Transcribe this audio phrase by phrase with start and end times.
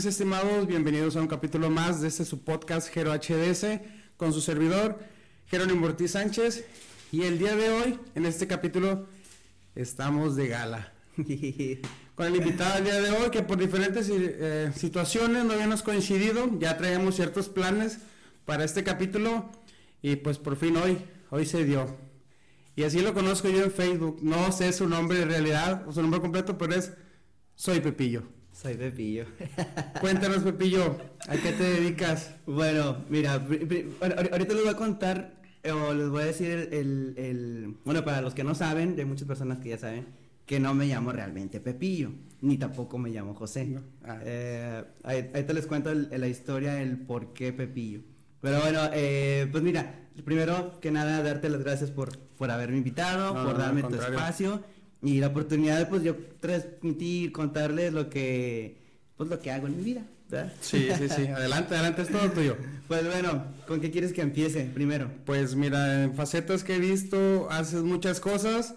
[0.00, 0.66] mis estimados?
[0.66, 3.82] Bienvenidos a un capítulo más de este su podcast Gero HDS
[4.16, 4.98] con su servidor
[5.48, 6.64] Jerónimo Ortiz Sánchez.
[7.12, 9.08] Y el día de hoy, en este capítulo,
[9.74, 10.94] estamos de gala.
[12.14, 16.48] con el invitado del día de hoy que por diferentes eh, situaciones no habíamos coincidido,
[16.58, 17.98] ya traíamos ciertos planes
[18.46, 19.52] para este capítulo
[20.00, 20.96] y pues por fin hoy,
[21.28, 21.94] hoy se dio.
[22.74, 26.00] Y así lo conozco yo en Facebook, no sé su nombre en realidad o su
[26.00, 26.90] nombre completo, pero es
[27.54, 28.39] Soy Pepillo.
[28.60, 29.24] Soy Pepillo.
[30.00, 32.34] Cuéntanos, Pepillo, ¿a qué te dedicas?
[32.44, 38.04] Bueno, mira, ahorita les voy a contar, o les voy a decir el, el, Bueno,
[38.04, 40.08] para los que no saben, hay muchas personas que ya saben,
[40.44, 43.78] que no me llamo realmente Pepillo, ni tampoco me llamo José.
[44.04, 44.18] Ah.
[44.22, 48.02] Eh, ahorita les cuento la historia, el por qué Pepillo.
[48.42, 53.32] Pero bueno, eh, pues mira, primero que nada, darte las gracias por, por haberme invitado,
[53.42, 54.62] por darme tu espacio
[55.02, 58.78] y la oportunidad de pues yo transmitir, contarles lo que
[59.16, 60.02] pues lo que hago en mi vida.
[60.28, 60.52] ¿verdad?
[60.60, 61.26] Sí, sí, sí.
[61.36, 62.56] Adelante, adelante, es todo tuyo.
[62.88, 65.10] Pues bueno, ¿con qué quieres que empiece primero?
[65.26, 68.74] Pues mira, en facetas que he visto haces muchas cosas.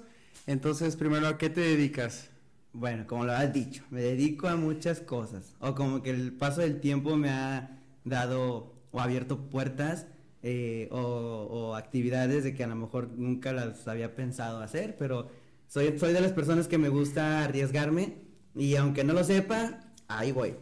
[0.47, 2.29] Entonces, primero, ¿a qué te dedicas?
[2.73, 5.53] Bueno, como lo has dicho, me dedico a muchas cosas.
[5.59, 10.07] O como que el paso del tiempo me ha dado o abierto puertas
[10.41, 15.29] eh, o, o actividades de que a lo mejor nunca las había pensado hacer, pero
[15.73, 18.13] soy, soy de las personas que me gusta arriesgarme
[18.55, 20.53] y aunque no lo sepa, ahí voy.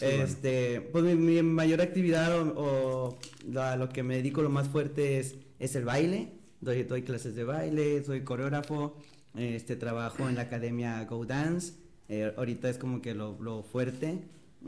[0.00, 3.18] este, pues mi, mayor actividad o,
[3.58, 6.32] a lo que me dedico lo más fuerte es, es el baile.
[6.60, 8.96] Doy, doy clases de baile, soy coreógrafo,
[9.34, 11.74] este, trabajo en la academia Go Dance.
[12.08, 14.20] Eh, ahorita es como que lo, lo, fuerte.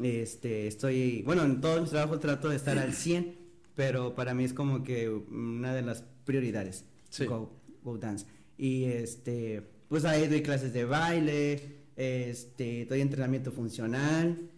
[0.03, 3.37] Este, estoy, bueno, en todos mis trabajos trato de estar al 100,
[3.77, 6.85] pero para mí es como que una de las prioridades.
[7.29, 7.53] Go,
[7.85, 8.27] Go Dance.
[8.61, 14.51] Y este, pues ahí doy clases de baile, este, doy entrenamiento funcional.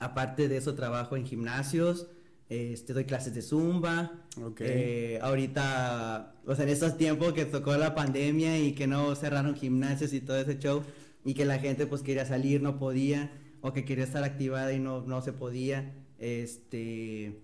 [0.00, 2.08] Aparte de eso trabajo en gimnasios,
[2.48, 4.24] este, doy clases de zumba.
[4.58, 9.54] Eh, ahorita, o sea, en estos tiempos que tocó la pandemia y que no cerraron
[9.54, 10.82] gimnasios y todo ese show
[11.24, 14.80] y que la gente pues quería salir, no podía, o que quería estar activada y
[14.80, 17.42] no, no se podía, este,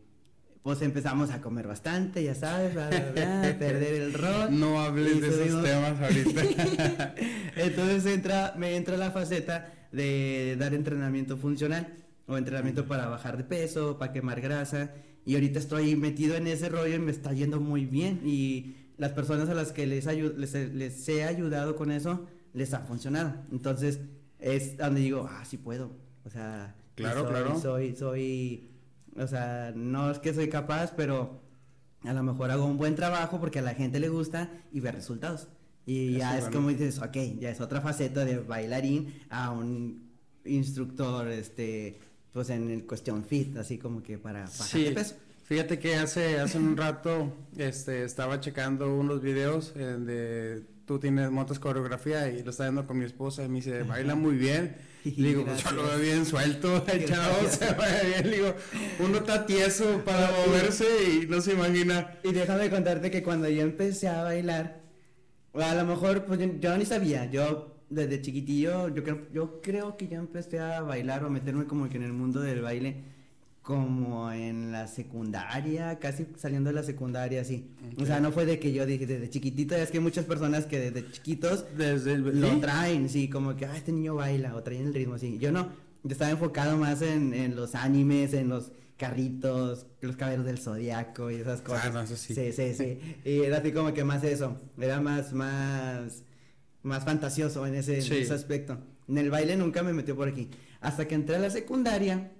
[0.63, 2.89] pues empezamos a comer bastante, ya sabes, a
[3.59, 4.59] perder el rol.
[4.59, 7.15] No hables de esos temas ahorita.
[7.57, 11.95] Entonces entra, me entra la faceta de dar entrenamiento funcional
[12.27, 14.93] o entrenamiento para bajar de peso, para quemar grasa.
[15.25, 18.21] Y ahorita estoy metido en ese rollo y me está yendo muy bien.
[18.25, 22.81] Y las personas a las que les, les, les he ayudado con eso, les ha
[22.81, 23.35] funcionado.
[23.51, 23.99] Entonces
[24.39, 25.91] es donde digo, ah, sí puedo.
[26.25, 27.59] O sea, claro, claro.
[27.61, 28.72] Soy, soy
[29.17, 31.41] o sea, no es que soy capaz, pero
[32.05, 34.93] a lo mejor hago un buen trabajo porque a la gente le gusta y ve
[34.93, 35.49] resultados.
[35.85, 40.11] Y ya es como dices, ok, ya es otra faceta de bailarín a un
[40.45, 41.99] instructor, este,
[42.33, 45.17] pues en el cuestión fit, así como que para bajar de peso.
[45.45, 51.31] Fíjate que hace, hace un rato este, estaba checando unos videos eh, de tú tienes
[51.31, 54.77] motos coreografía y lo estaba viendo con mi esposa y me dice, baila muy bien.
[55.05, 58.31] Y digo, pues yo lo veo bien suelto, el chavo se ve bien.
[58.31, 58.55] digo,
[59.01, 62.19] uno está tieso para moverse y no se imagina.
[62.23, 64.81] Y déjame contarte que cuando yo empecé a bailar,
[65.55, 70.09] a lo mejor, pues yo, ni sabía, yo desde chiquitillo, yo creo, yo creo que
[70.09, 73.05] ya empecé a bailar o a meterme como que en el mundo del baile
[73.63, 77.71] como en la secundaria, casi saliendo de la secundaria, sí.
[77.97, 80.67] O sea, no fue de que yo dije desde chiquitito, es que hay muchas personas
[80.67, 84.89] que desde chiquitos desde lo traen, sí, como que, ah, este niño baila o traen
[84.89, 85.39] el ritmo, sí.
[85.39, 85.69] Yo no,
[86.03, 91.31] yo estaba enfocado más en, en los animes, en los carritos, los caballeros del zodiaco
[91.31, 91.87] y esas cosas.
[91.87, 92.35] Ah, no, eso sí.
[92.35, 92.99] Sí, sí, sí.
[93.25, 96.25] y era así como que más eso, era más, más,
[96.83, 98.79] más fantasioso en ese, en ese aspecto.
[99.09, 100.51] En el baile nunca me metió por aquí.
[100.81, 102.33] Hasta que entré a la secundaria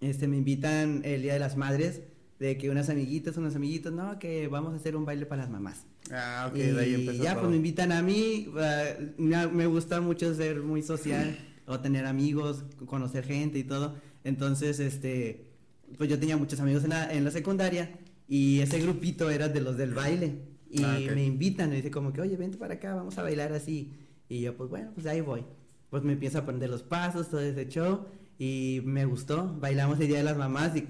[0.00, 2.02] este, me invitan el Día de las Madres,
[2.38, 5.50] de que unas amiguitas, unos amiguitos, no, que vamos a hacer un baile para las
[5.50, 5.84] mamás.
[6.10, 10.34] Ah, ok, de ahí empezó ya, pues me invitan a mí, uh, me gusta mucho
[10.34, 13.94] ser muy social, o tener amigos, conocer gente y todo,
[14.24, 15.50] entonces, este,
[15.98, 19.60] pues yo tenía muchos amigos en la, en la secundaria, y ese grupito era de
[19.60, 20.38] los del baile,
[20.70, 23.52] y ah, me invitan, me dice como que, oye, vente para acá, vamos a bailar
[23.52, 23.92] así,
[24.28, 25.44] y yo, pues bueno, pues ahí voy,
[25.90, 28.06] pues me empiezo a aprender los pasos, todo ese show,
[28.40, 29.54] y me gustó.
[29.60, 30.88] Bailamos el Día de las Mamás y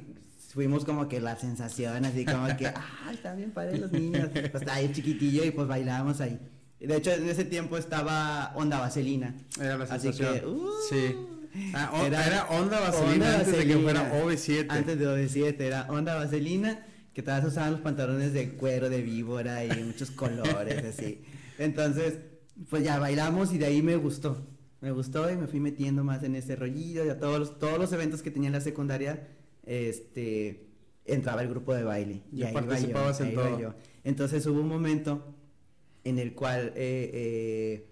[0.54, 4.28] fuimos como que la sensación, así como que, ah, están bien padres los niños.
[4.32, 6.38] Pues estaba ahí chiquitillo y pues bailábamos ahí.
[6.78, 9.34] De hecho, en ese tiempo estaba Onda Vaselina.
[9.60, 10.28] Era la sensación.
[10.28, 11.16] Así que, uh, sí.
[11.74, 14.66] Ah, era, Onda Vaselina antes de que fuera OV7.
[14.68, 19.64] Antes de OV7, era Onda Vaselina, que todas usaban los pantalones de cuero, de víbora
[19.64, 21.24] y muchos colores, así.
[21.58, 22.14] Entonces,
[22.70, 24.49] pues ya bailamos y de ahí me gustó.
[24.80, 27.92] Me gustó y me fui metiendo más en ese rollillo, ya todos los, todos los
[27.92, 29.28] eventos que tenía en la secundaria,
[29.64, 30.68] este,
[31.04, 32.22] entraba el grupo de baile.
[32.32, 33.74] Y ahí participabas en todo.
[34.04, 35.34] Entonces hubo un momento
[36.04, 37.86] en el cual, eh, eh,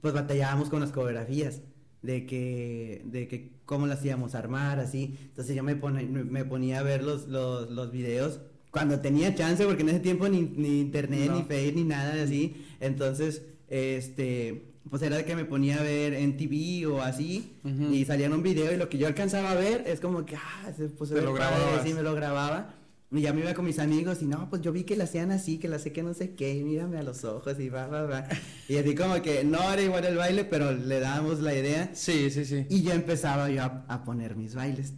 [0.00, 1.62] pues batallábamos con las coreografías
[2.02, 5.16] de que, de que cómo las íbamos a armar, así.
[5.28, 8.40] Entonces yo me, me ponía a ver los, los, los videos
[8.70, 12.66] cuando tenía chance, porque en ese tiempo ni, ni internet, ni Facebook, ni nada así.
[12.80, 18.28] Entonces, este, pues era que me ponía a ver en TV o así, y salía
[18.30, 21.20] un video y lo que yo alcanzaba a ver es como que, ah, pues Te
[21.22, 21.82] lo grababa.
[21.84, 22.74] Sí, me lo grababa.
[23.10, 25.30] Y ya me iba con mis amigos y no, pues yo vi que la hacían
[25.30, 27.86] así, que la sé que no sé qué, y mírame a los ojos y va,
[27.86, 28.28] va, va.
[28.68, 31.88] Y así como que no era igual el baile, pero le dábamos la idea.
[31.94, 32.66] Sí, sí, sí.
[32.68, 34.92] Y yo empezaba yo a, poner mis bailes,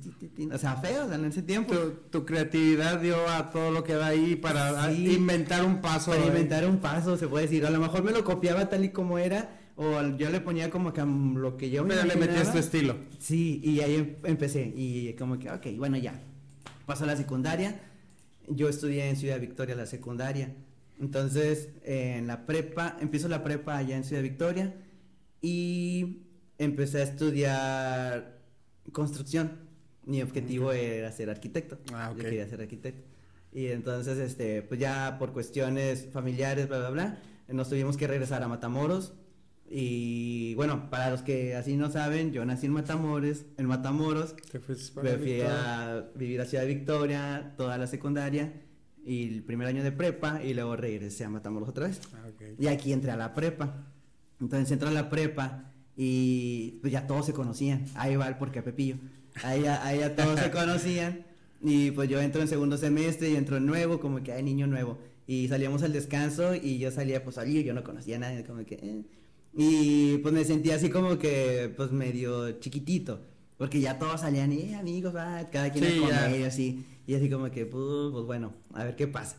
[0.52, 1.72] o sea, feos en ese tiempo.
[2.10, 6.10] Tu, creatividad dio a todo lo que da ahí para inventar un paso.
[6.10, 7.64] Para inventar un paso, se puede decir.
[7.64, 10.92] A lo mejor me lo copiaba tal y como era, o yo le ponía como
[10.92, 12.96] que lo que yo me Pero le metías tu estilo.
[13.18, 16.20] Sí, y ahí em, empecé, y como que, ok, bueno, ya.
[16.86, 17.80] Pasó la secundaria
[18.50, 20.54] yo estudié en Ciudad Victoria la secundaria.
[21.00, 24.74] Entonces, en la prepa, empiezo la prepa allá en Ciudad Victoria
[25.40, 26.26] y
[26.58, 28.40] empecé a estudiar
[28.92, 29.68] construcción.
[30.04, 31.78] Mi objetivo era ser arquitecto.
[31.94, 33.08] Ah, Yo quería ser arquitecto.
[33.52, 38.42] Y entonces, este, pues ya por cuestiones familiares, bla, bla, bla, nos tuvimos que regresar
[38.42, 39.14] a Matamoros
[39.72, 44.34] y bueno, para los que así no saben, yo nací en Matamoros, en Matamoros.
[45.00, 48.52] me fui a vivir a Ciudad Victoria toda la secundaria
[49.04, 52.00] y el primer año de prepa y luego regresé a Matamoros otra vez.
[52.12, 52.26] Ah,
[52.58, 53.86] y aquí entré a la prepa.
[54.40, 57.84] Entonces entré a la prepa y pues ya todos se conocían.
[57.94, 58.96] Ahí va el porque Pepillo.
[59.44, 61.26] Ahí, ahí ya todos se conocían.
[61.62, 64.66] Y pues yo entro en segundo semestre y entro en nuevo, como que hay niño
[64.66, 64.98] nuevo.
[65.28, 68.64] Y salíamos al descanso y yo salía, pues salí, yo no conocía a nadie, como
[68.64, 68.74] que...
[68.74, 69.04] Eh,
[69.52, 73.20] y pues me sentía así como que, pues medio chiquitito.
[73.58, 76.86] Porque ya todos salían y, eh, amigos, va, cada quien sí, con así.
[77.06, 79.36] Y así como que, pues, pues, bueno, a ver qué pasa.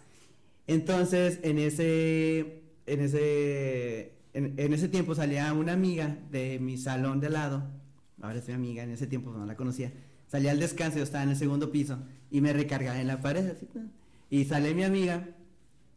[0.68, 7.30] Entonces, en ese, en ese, en, ese tiempo salía una amiga de mi salón de
[7.30, 7.64] lado.
[8.22, 9.92] Ahora es mi amiga, en ese tiempo no la conocía.
[10.28, 11.98] Salía al descanso, yo estaba en el segundo piso
[12.30, 13.50] y me recargaba en la pared.
[13.50, 13.68] Así,
[14.30, 15.28] y sale mi amiga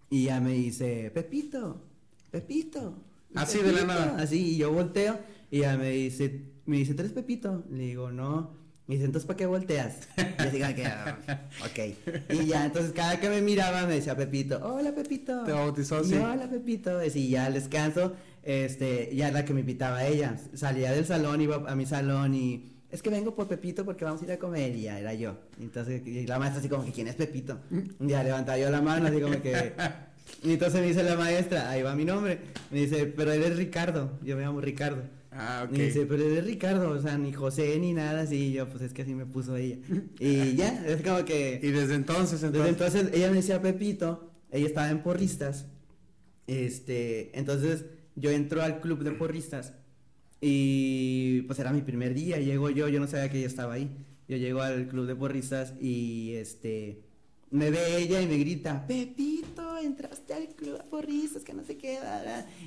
[0.09, 1.85] y ya me dice, Pepito,
[2.31, 2.97] Pepito,
[3.35, 4.17] Así de la nada.
[4.19, 5.19] Así, y yo volteo
[5.51, 7.65] y ya me dice, me dice, ¿tú eres Pepito?
[7.71, 8.63] Le digo, no.
[8.87, 10.09] Me dice, entonces, ¿para qué volteas?
[10.17, 11.19] Y digo, que, ah,
[11.65, 12.35] ok.
[12.35, 15.43] Y ya, entonces, cada que me miraba, me decía Pepito, hola Pepito.
[15.45, 16.17] Te bautizó, sí.
[16.17, 17.03] Hola Pepito.
[17.03, 20.37] Y ya al descanso, este, ya la que me invitaba ella.
[20.53, 24.21] Salía del salón, iba a mi salón y es que vengo por Pepito porque vamos
[24.23, 25.39] a ir a comer y ya era yo.
[25.59, 27.59] Entonces, y la maestra así como que, ¿quién es Pepito?
[27.99, 29.73] Y ya levantaba yo la mano así como que,
[30.43, 32.39] y entonces me dice la maestra, ahí va mi nombre.
[32.71, 34.19] Me dice, pero él es Ricardo.
[34.23, 35.03] Yo me llamo Ricardo.
[35.31, 35.77] Ah, ok.
[35.77, 38.37] Me dice, pero él es Ricardo, o sea, ni José ni nada así.
[38.37, 39.79] Y yo, pues es que así me puso ella.
[40.19, 41.59] Y ya, es como que.
[41.63, 42.53] Y desde entonces, entonces.
[42.53, 45.67] Desde entonces ella me decía Pepito, ella estaba en porristas.
[46.47, 49.73] Este, entonces yo entro al club de porristas.
[50.41, 53.91] Y pues era mi primer día, llego yo, yo no sabía que ella estaba ahí.
[54.29, 57.04] Yo llego al club de porristas y este
[57.55, 61.77] me ve ella y me grita, Pepito, entraste al club de porristas, que no sé
[61.77, 62.01] qué,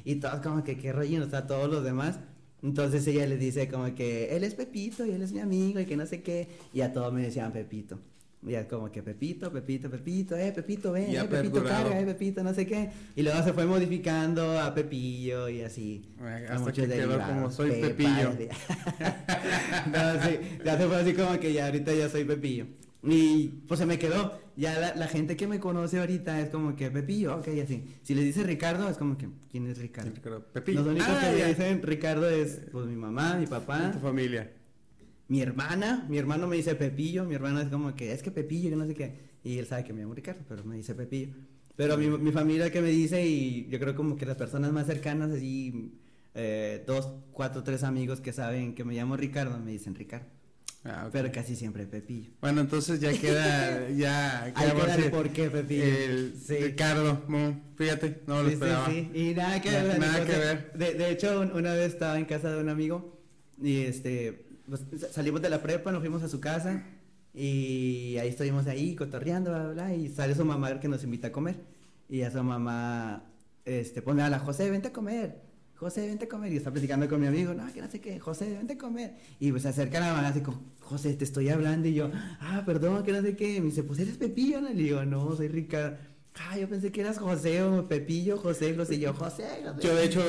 [0.05, 2.19] y todos como que qué rollo, está todos los demás.
[2.63, 5.85] Entonces ella le dice como que él es Pepito y él es mi amigo y
[5.85, 7.99] que no sé qué, y a todos me decían Pepito.
[8.47, 12.41] Y es como que Pepito, Pepito, Pepito, eh, Pepito, ven, eh, Pepito carga, eh, Pepito,
[12.41, 12.89] no sé qué.
[13.13, 16.05] Y luego se fue modificando a Pepillo y así.
[16.49, 18.29] Hasta que quedó como soy Pepillo.
[19.91, 22.67] no, sí, ya se fue así como que ya ahorita ya soy Pepillo.
[23.03, 24.46] Y pues se me quedó.
[24.57, 27.83] Ya la, gente que me conoce ahorita es como que Pepillo, ok, así.
[28.01, 30.11] Si le dice Ricardo, es como que, ¿quién es Ricardo?
[30.51, 30.79] Pepillo.
[30.79, 33.91] Los únicos ah, que me dicen Ricardo es pues mi mamá, mi papá.
[33.91, 34.51] tu familia.
[35.27, 38.71] Mi hermana, mi hermano me dice Pepillo, mi hermana es como que, es que Pepillo,
[38.71, 39.27] yo no sé qué.
[39.43, 41.33] Y él sabe que me llamo Ricardo, pero me dice Pepillo.
[41.75, 44.87] Pero mi, mi familia que me dice, y yo creo como que las personas más
[44.87, 45.93] cercanas, así,
[46.33, 50.36] eh, dos, cuatro, tres amigos que saben que me llamo Ricardo, me dicen Ricardo.
[50.89, 52.31] Ah, Pero casi siempre Pepillo.
[52.39, 55.83] Bueno, entonces ya queda, ya queda por qué Pepillo.
[56.47, 57.23] Ricardo,
[57.75, 58.85] fíjate, no lo esperaba.
[58.87, 59.99] Sí, y nada que ver.
[59.99, 60.71] Nada que ver.
[60.73, 63.19] De, hecho, una vez estaba en casa de un amigo
[63.61, 66.83] y este, pues, salimos de la prepa, nos fuimos a su casa
[67.33, 71.31] y ahí estuvimos ahí cotorreando, bla, bla, y sale su mamá que nos invita a
[71.33, 71.57] comer
[72.07, 73.25] y a su mamá,
[73.65, 75.46] este, pone a la José, vente a comer.
[75.77, 76.51] José, vente a comer.
[76.51, 79.15] Y está platicando con mi amigo, no, que no sé qué, José, vente a comer.
[79.39, 81.87] Y pues se acerca a la mamá así como, José, te estoy hablando.
[81.87, 83.59] Y yo, ah, perdón, que no sé qué.
[83.61, 84.69] me dice, pues eres Pepillo, ¿no?
[84.69, 85.97] Le digo, no, soy Ricardo.
[86.39, 89.87] Ah, yo pensé que eras José o Pepillo, José, José, y yo, José, José.
[89.87, 90.23] Yo de hecho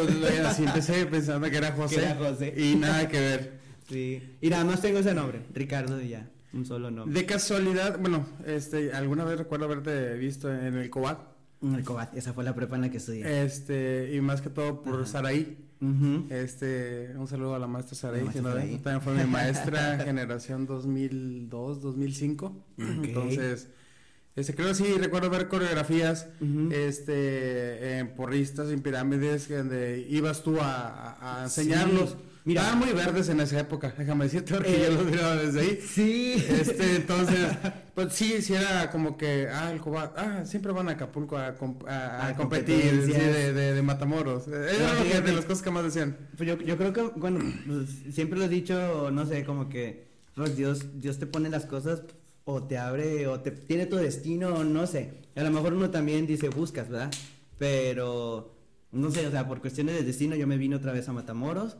[0.46, 1.96] así empecé pensando que era José.
[1.96, 2.54] Que era José.
[2.56, 3.60] Y nada que ver.
[3.88, 4.36] Sí.
[4.40, 6.28] Y nada más tengo ese nombre, Ricardo y ya.
[6.52, 7.18] Un solo nombre.
[7.18, 11.37] De casualidad, bueno, este, alguna vez recuerdo haberte visto en el Cobat.
[11.60, 13.42] En el Cobat, esa fue la prepa en la que estudié.
[13.44, 15.06] Este, y más que todo por Ajá.
[15.06, 15.58] Saraí.
[15.80, 16.26] Ujú.
[16.30, 18.78] Este, un saludo a la maestra Saraí, La maestra Saraí.
[18.78, 22.46] también fue mi maestra generación 2002, 2005.
[22.46, 22.56] Ok.
[23.04, 23.68] Entonces,
[24.36, 26.70] este, creo sí, recuerdo ver coreografías, Ujú.
[26.72, 30.86] este, en porristas, en pirámides, donde ibas tú a,
[31.20, 32.10] a- a enseñarlos.
[32.10, 32.16] Sí.
[32.48, 32.62] Mira.
[32.62, 35.80] Estaban muy verdes en esa época, déjame decirte, porque Eh, yo los miraba desde ahí.
[35.86, 36.32] Sí.
[36.48, 37.46] Este, entonces,
[37.94, 41.56] pues sí, sí era como que, ah, el Cobat, ah, siempre van a Acapulco a,
[41.58, 44.48] comp- a- a A competir, sí, de, de, de Matamoros.
[44.48, 44.62] Era
[44.94, 45.30] lo que- fíjate.
[45.30, 46.16] de las cosas que más decían.
[46.36, 50.08] Pues yo, yo creo que, bueno, pues, siempre lo he dicho, no sé, como que
[50.34, 52.02] pues Dios, Dios te pone las cosas
[52.44, 55.14] o te abre o te tiene tu destino, no sé.
[55.36, 57.10] A lo mejor uno también dice buscas, ¿verdad?
[57.58, 58.54] Pero,
[58.92, 61.76] no sé, o sea, por cuestiones del destino yo me vine otra vez a Matamoros.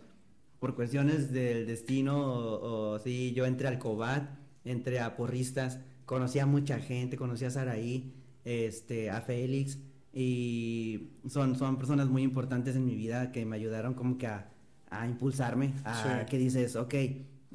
[0.58, 4.28] Por cuestiones del destino, o, o sí, yo entré al Cobat,
[4.64, 8.12] entré a Porristas, conocí a mucha gente, conocí a Saraí,
[8.44, 9.78] este, a Félix,
[10.12, 14.50] y son, son personas muy importantes en mi vida que me ayudaron como que a,
[14.90, 16.26] a impulsarme, a Sí.
[16.30, 16.94] que dices, ok,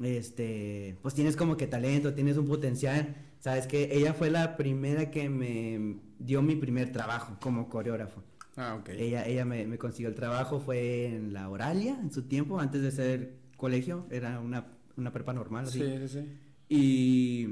[0.02, 5.10] este, pues tienes como que talento, tienes un potencial, sabes que ella fue la primera
[5.10, 8.22] que me dio mi primer trabajo como coreógrafo.
[8.56, 8.90] Ah, ok.
[8.90, 12.82] Ella, ella me, me consiguió el trabajo, fue en la Oralia, en su tiempo, antes
[12.82, 15.80] de ser colegio, era una, una prepa normal, así.
[15.80, 16.28] Sí, sí, sí.
[16.68, 17.48] Y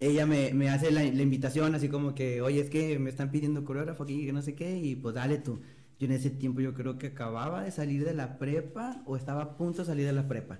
[0.00, 3.30] ella me, me hace la, la invitación, así como que, oye, es que me están
[3.30, 5.60] pidiendo coreógrafo aquí, que no sé qué, y pues dale tú.
[5.98, 9.42] Yo en ese tiempo yo creo que acababa de salir de la prepa o estaba
[9.42, 10.58] a punto de salir de la prepa.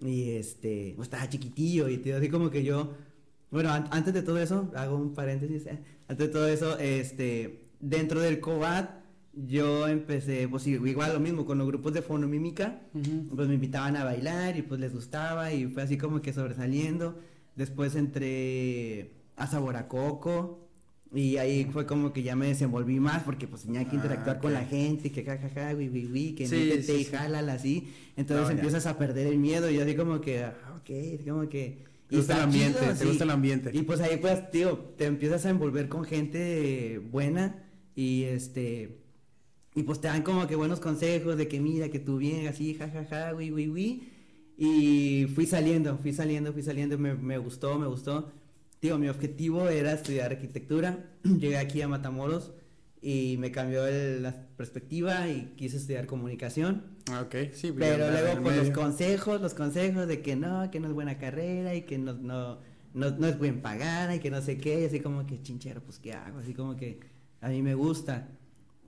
[0.00, 2.92] Y este, o estaba chiquitillo y tío, así como que yo,
[3.50, 7.61] bueno, an- antes de todo eso, hago un paréntesis, eh, antes de todo eso, este,
[7.82, 9.02] dentro del COBAT,
[9.34, 12.80] yo empecé, pues igual lo mismo, con los grupos de fonomímica,
[13.34, 17.18] pues me invitaban a bailar y pues les gustaba y fue así como que sobresaliendo.
[17.56, 20.68] Después entré a Sabor a Coco
[21.14, 24.38] y ahí fue como que ya me desenvolví más porque pues tenía que Ah, interactuar
[24.38, 27.10] con la gente, que jajaja, wi, wi, wi, que Sí, métete sí, y sí.
[27.10, 27.92] jálala así.
[28.16, 31.48] Entonces No, empiezas a perder el miedo y yo así como que, ah, ok, como
[31.48, 31.84] que...
[32.08, 33.70] Te gusta el ambiente, chido, te gusta el ambiente.
[33.72, 37.62] Y pues ahí pues, tío, te empiezas a envolver con gente buena
[37.94, 38.98] y este...
[39.74, 42.74] Y pues te dan como que buenos consejos de que mira, que tú bien, así,
[42.74, 44.08] jajaja, wi, wi, wi.
[44.58, 48.30] Y fui saliendo, fui saliendo, fui saliendo, me, me gustó, me gustó.
[48.80, 51.10] Tío, mi objetivo era estudiar arquitectura.
[51.24, 52.52] Llegué aquí a Matamoros
[53.00, 56.84] y me cambió el- la perspectiva y quise estudiar comunicación.
[57.10, 57.72] Ah, ok, sí.
[57.76, 58.72] Pero luego en por los medio.
[58.74, 62.58] consejos, los consejos de que no, que no es buena carrera y que no, no,
[62.92, 65.80] no, no es buen pagar y que no sé qué, y así como que chinchero,
[65.82, 67.00] pues qué hago, así como que
[67.42, 68.28] a mí me gusta.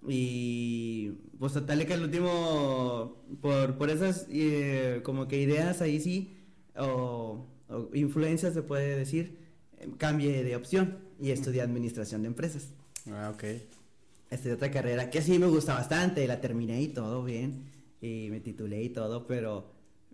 [0.06, 6.36] Y pues total que al último, por, por esas eh, como que ideas ahí sí,
[6.76, 9.38] o, o influencias se puede decir,
[9.78, 12.68] eh, cambié de opción y estudié administración de empresas.
[13.10, 13.44] Ah, ok.
[14.30, 17.64] Estudié otra carrera que sí me gusta bastante, la terminé y todo bien,
[18.00, 19.72] y me titulé y todo, pero,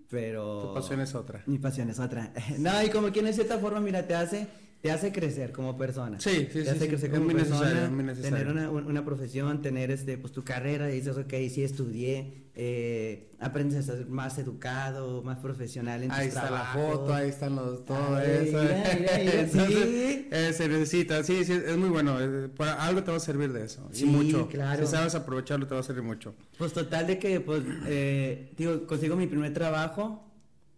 [0.09, 0.69] pero...
[0.69, 1.43] Tu pasión es otra.
[1.47, 2.33] Mi pasión es otra.
[2.59, 4.47] No, y como que en cierta forma, mira, te hace,
[4.81, 6.19] te hace crecer como persona.
[6.21, 6.89] Sí, sí, te sí, hace sí.
[6.89, 7.91] crecer como persona,
[8.23, 12.49] tener una, un- una profesión, tener este, pues tu carrera, y dices, ok, sí estudié,
[12.55, 16.83] eh, aprendes a ser más educado, más profesional en Ahí tus está la trabajos.
[16.97, 18.59] foto, ahí están los, todo Ay, eso.
[18.63, 20.29] mira, mira, mira, Entonces, sí.
[20.31, 22.19] eh, se necesita, sí, sí, es muy bueno.
[22.19, 23.87] eh, para algo te va a servir de eso.
[23.93, 24.49] Sí, y mucho.
[24.49, 24.87] claro.
[24.87, 26.35] Si sabes aprovecharlo, te va a servir mucho.
[26.57, 30.27] Pues total de que, pues, eh, digo, consigo mi primer trabajo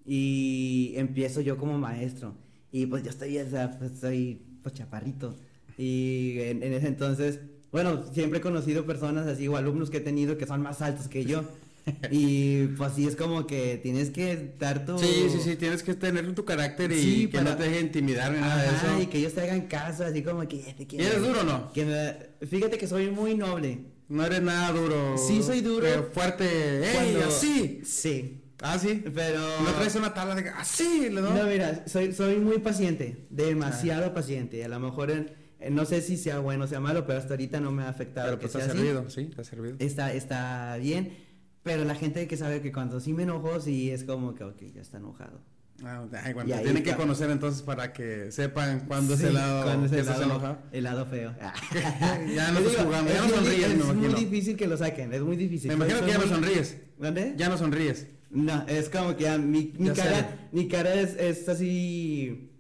[0.04, 2.34] y empiezo yo como maestro.
[2.72, 5.36] Y pues yo estoy, o sea, pues, soy pues chaparrito.
[5.78, 7.38] Y en, en ese entonces,
[7.70, 11.08] bueno, siempre he conocido personas así o alumnos que he tenido que son más altos
[11.08, 11.44] que yo.
[12.12, 14.98] y pues sí es como que tienes que dar tu...
[14.98, 17.80] Sí, sí, sí, tienes que tener tu carácter y Sí, que para- no te deje
[17.80, 19.02] intimidar ni nada de Ajá, eso.
[19.02, 20.58] y que ellos te hagan caso, así como que...
[20.62, 21.72] ya te ¿Y quiero- eres duro o no?
[21.72, 23.80] que me- fíjate que soy muy noble.
[24.08, 25.16] No eres nada duro.
[25.18, 25.80] Sí, soy duro.
[25.82, 26.84] pero fuerte.
[26.86, 27.80] ¡Ey, Cuando- así!
[27.84, 28.41] Sí.
[28.62, 29.04] Ah, sí.
[29.14, 29.40] Pero...
[29.62, 31.20] No traes una tabla de que así, ¿no?
[31.20, 34.64] No, mira, soy, soy muy paciente, demasiado paciente.
[34.64, 37.34] A lo mejor en- en- no sé si sea bueno o sea malo, pero hasta
[37.34, 38.78] ahorita no me ha afectado pero que pues te ha sea así.
[38.78, 39.76] servido, sí, te ha servido.
[39.78, 41.16] Está, está bien,
[41.62, 44.60] pero la gente que sabe que cuando sí me enojo, sí es como que, ok,
[44.74, 45.40] ya está enojado.
[45.84, 49.26] Ah, bueno, Y te ahí tienen que conocer entonces para que sepan cuándo es Sí,
[49.26, 50.58] el lado cuando es el lado, enojado.
[50.70, 51.34] el lado feo.
[52.36, 55.12] Ya no estás jugando, ya es no sonríes, me Es muy difícil que lo saquen,
[55.12, 55.68] es muy difícil.
[55.68, 56.76] Me imagino que ya no sonríes.
[56.98, 57.34] ¿Dónde?
[57.36, 58.06] Ya no sonríes.
[58.32, 62.50] No, es como que ya mi, mi Ya cara, mi cara es, es así,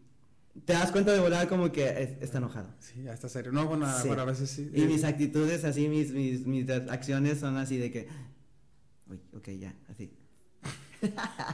[0.66, 2.68] te das cuenta de volar como que es- está enojado.
[2.78, 3.52] Sí, hasta serio.
[3.52, 4.06] No, bueno, Sí.
[4.08, 4.70] bueno, a veces sí.
[4.74, 8.06] Y Eh, mis actitudes así, mis, mis, mis acciones son así de que,
[9.08, 10.12] uy, ok, ya, así.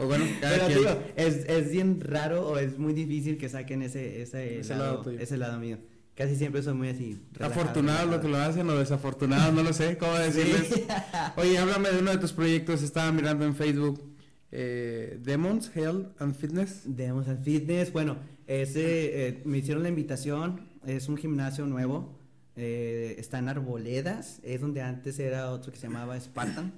[0.00, 0.78] o bueno, cada Pero quien.
[0.80, 5.08] digo, es, es bien raro o es muy difícil que saquen ese, ese, Ese lado,
[5.10, 5.78] ese lado mío.
[6.18, 7.16] Casi siempre soy muy así.
[7.38, 10.66] Afortunados lo que lo hacen o desafortunados, no lo sé, ¿cómo decirles?
[10.74, 10.84] Sí.
[11.36, 14.02] Oye, háblame de uno de tus proyectos, estaba mirando en Facebook,
[14.50, 16.80] eh, Demons, Health and Fitness.
[16.86, 17.92] Demos al fitness.
[17.92, 18.16] Bueno,
[18.48, 20.60] ese eh, me hicieron la invitación.
[20.84, 22.18] Es un gimnasio nuevo.
[22.56, 24.40] eh, está en Arboledas.
[24.42, 26.72] Es donde antes era otro que se llamaba Spartan.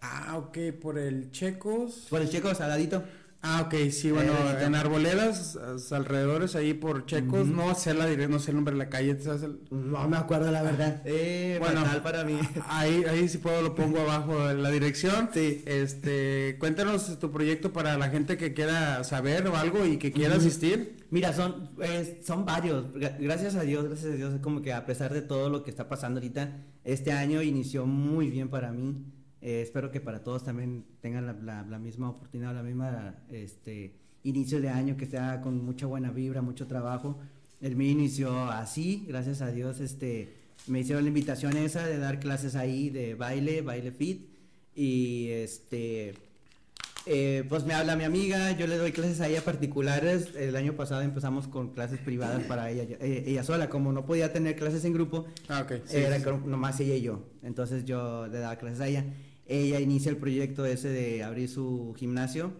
[0.00, 2.06] Ah, ok, por el Checos.
[2.08, 3.04] Por el checo saladito.
[3.44, 5.58] Ah, ok, sí, bueno, Eh, en Arboledas,
[5.90, 9.42] alrededores ahí por Checos, no sé la no sé el nombre de la calle, ¿sabes
[9.42, 11.02] el- No me acuerdo la verdad.
[11.04, 11.80] Eh, Bueno.
[11.84, 12.38] fatal para mí.
[12.68, 15.28] Ahí, ahí si puedo lo pongo abajo en la dirección.
[15.34, 15.64] Sí.
[15.66, 20.36] Este, cuéntanos tu proyecto para la gente que quiera saber o algo y que quiera
[20.36, 21.04] asistir.
[21.10, 22.94] Mira, son, es- son varios.
[22.94, 24.34] Gra- Gracias a Dios, gracias a Dios.
[24.40, 28.30] Como que a pesar de todo lo que está pasando ahorita, este año inició muy
[28.30, 29.04] bien para mí.
[29.42, 33.92] Eh, espero que para todos también tengan la, la- la misma oportunidad, la misma este,
[34.22, 37.18] inicio de año, que sea con mucha buena vibra, mucho trabajo.
[37.60, 39.80] El mío inició así, gracias a Dios.
[39.80, 40.32] Este,
[40.68, 44.28] me hicieron la invitación esa de dar clases ahí de baile, baile fit.
[44.76, 46.14] Y este,
[47.06, 50.34] eh, pues me habla mi amiga, yo le doy clases a ella particulares.
[50.36, 53.68] El año pasado empezamos con clases privadas para ella, eh, ella sola.
[53.68, 55.82] Como no podía tener clases en grupo, Ah, ok.
[55.84, 56.30] sí, era sí, sí.
[56.46, 57.24] nomás ella y yo.
[57.42, 59.04] Entonces yo le daba clases a ella.
[59.46, 62.52] Ella inicia el proyecto ese de abrir su gimnasio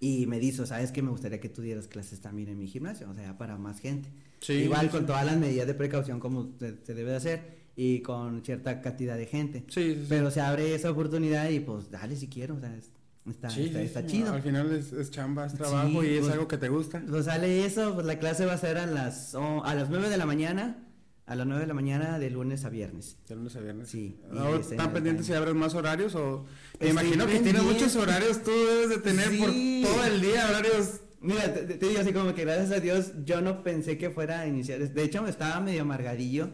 [0.00, 1.02] y me dijo, ¿sabes qué?
[1.02, 4.08] Me gustaría que tú dieras clases también en mi gimnasio, o sea, para más gente.
[4.40, 8.00] Sí, Igual sí, con todas las medidas de precaución como se, debe de hacer y
[8.00, 9.64] con cierta cantidad de gente.
[9.68, 10.04] Sí.
[10.08, 12.92] Pero se abre esa oportunidad y pues dale si quiero, o sea, es-
[13.28, 14.32] está, Sí, está, está chido.
[14.32, 17.02] Al final es, es chamba, es trabajo Sí, y es pues- algo que te gusta.
[17.08, 20.08] Pues sale eso, pues la clase va a ser a las, oh, a las 9
[20.10, 20.85] de la mañana,
[21.26, 23.16] a las 9 de la mañana de lunes a viernes.
[23.28, 23.88] De lunes a viernes.
[23.88, 26.44] Sí, Ahora, ¿Están pendientes si abres más horarios o...?
[26.80, 29.82] Me imagino que tienes muchos horarios, tú debes de tener Sí.
[29.84, 31.00] por todo el día horarios...
[31.20, 34.40] Mira, te, te digo así como que gracias a Dios yo no pensé que fuera
[34.42, 34.78] a iniciar.
[34.78, 36.50] De hecho, me estaba medio amargadillo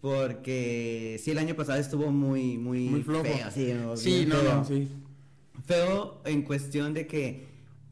[0.00, 3.24] porque sí, el año pasado estuvo muy, muy, Muy flojo.
[3.24, 3.50] feo.
[3.50, 4.54] Sí, Sí, no, feo.
[4.54, 4.88] no, sí.
[5.66, 7.46] Feo en cuestión de que,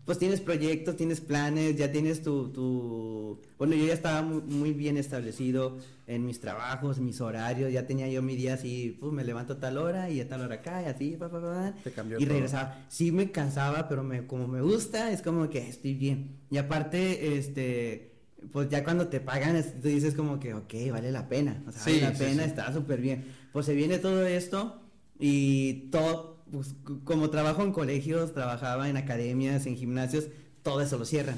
[0.04, 3.40] pues tienes proyectos, tienes planes, ya tienes tu, tu...
[3.58, 8.08] Bueno, yo ya estaba muy, muy bien establecido en mis trabajos, mis horarios, ya tenía
[8.08, 10.82] yo mi día así, pues me levanto a tal hora y a tal hora acá
[10.82, 12.34] y así, pa, pa, pa, Te cambió y todo.
[12.34, 12.84] regresaba.
[12.88, 16.38] Sí me cansaba, pero me, como me gusta, es como que estoy bien.
[16.50, 18.10] Y aparte, este...
[18.52, 21.62] Pues ya cuando te pagan, tú dices como que, ok, vale la pena.
[21.66, 22.48] O sea, Sí, vale la sí, pena, sí.
[22.50, 23.24] está súper bien.
[23.54, 24.82] Pues se viene todo esto
[25.18, 30.26] y todo, pues, como trabajo en colegios, trabajaba en academias, en gimnasios,
[30.62, 31.36] todo eso lo cierran.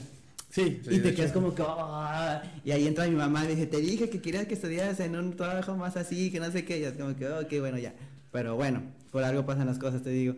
[0.50, 1.16] Sí, sí, y te hecho.
[1.16, 4.20] quedas como que, "Ah", y ahí entra mi mamá y me dice, te dije que
[4.20, 7.16] querías que estudiaras en un trabajo más así, que no sé qué, y es como
[7.16, 7.94] que, ok, bueno, ya.
[8.33, 10.35] Pero bueno, por algo pasan las cosas, te digo.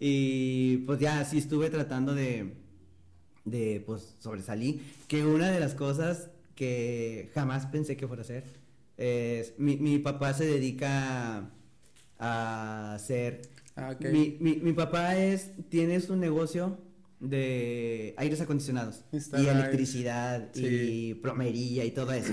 [0.00, 2.54] Y pues ya, sí estuve tratando de,
[3.44, 8.44] de pues sobresalí, que una de las cosas que jamás pensé que fuera a hacer
[8.96, 11.48] es, mi, mi papá se dedica
[12.18, 13.42] a hacer,
[13.76, 14.04] Ah, ok.
[14.12, 16.78] mi, mi, mi papá es, tiene su negocio
[17.20, 20.66] de aires acondicionados Instala y electricidad Sí.
[20.66, 22.32] y plomería y todo eso.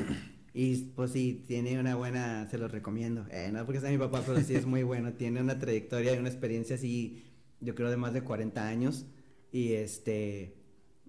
[0.53, 3.25] Y pues sí, tiene una buena, se los recomiendo.
[3.31, 5.13] Eh, no porque sea mi papá, pero sí es muy bueno.
[5.13, 7.23] Tiene una trayectoria y una experiencia así,
[7.61, 9.05] yo creo de más de 40 años.
[9.51, 10.55] Y este,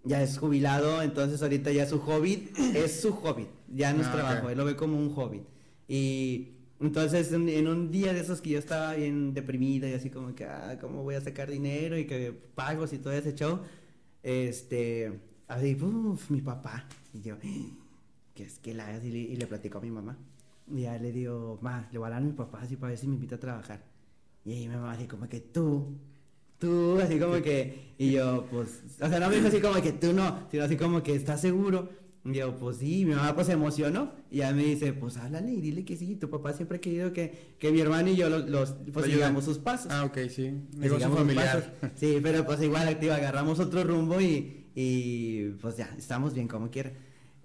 [0.04, 4.12] ya es jubilado, entonces ahorita ya su hobby es su hobby, ya no es Ah,
[4.12, 4.52] trabajo, ok.
[4.52, 5.42] él lo ve como un hobby.
[5.88, 10.08] Y entonces en, en un día de esos que yo estaba bien deprimida y así
[10.10, 11.98] como que, ah, ¿cómo voy a sacar dinero?
[11.98, 13.60] Y que pagos y todo ese show,
[14.22, 16.86] este, así, uff, mi papá.
[17.12, 17.36] Y yo,
[18.34, 20.16] que es que la y le, y le platico a mi mamá.
[20.72, 22.98] Y ya le digo, ma, le voy a hablar a mi papá así para ver
[22.98, 23.84] si me invita a trabajar.
[24.44, 25.98] Y ahí mi mamá así como que tú,
[26.58, 29.92] tú, así como que, y yo, pues, o sea, no me dijo así como que
[29.92, 31.90] tú no, sino así como que, ¿estás seguro?
[32.22, 35.52] Y yo, pues sí, mi mamá pues se emocionó, y ya me dice, pues háblale
[35.52, 38.28] y dile que sí, tu papá siempre ha querido que, que mi hermano y yo
[38.28, 39.90] los, los pues sigamos sus pasos.
[39.90, 40.52] Ah, ok, sí.
[40.76, 41.72] Negocio familiar.
[41.94, 46.70] Sí, pero pues igual, tío, agarramos otro rumbo y, y pues ya, estamos bien como
[46.70, 46.92] quiera.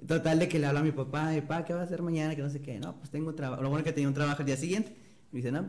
[0.05, 2.35] Total de que le hablo a mi papá, y papá, ¿qué vas a hacer mañana?
[2.35, 2.77] Que no sé qué.
[2.77, 3.63] No, pues tengo un trabajo.
[3.63, 4.93] Lo bueno es que tenía un trabajo el día siguiente.
[5.31, 5.65] Me dice, no,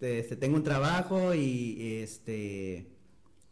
[0.00, 2.88] este, tengo un trabajo y este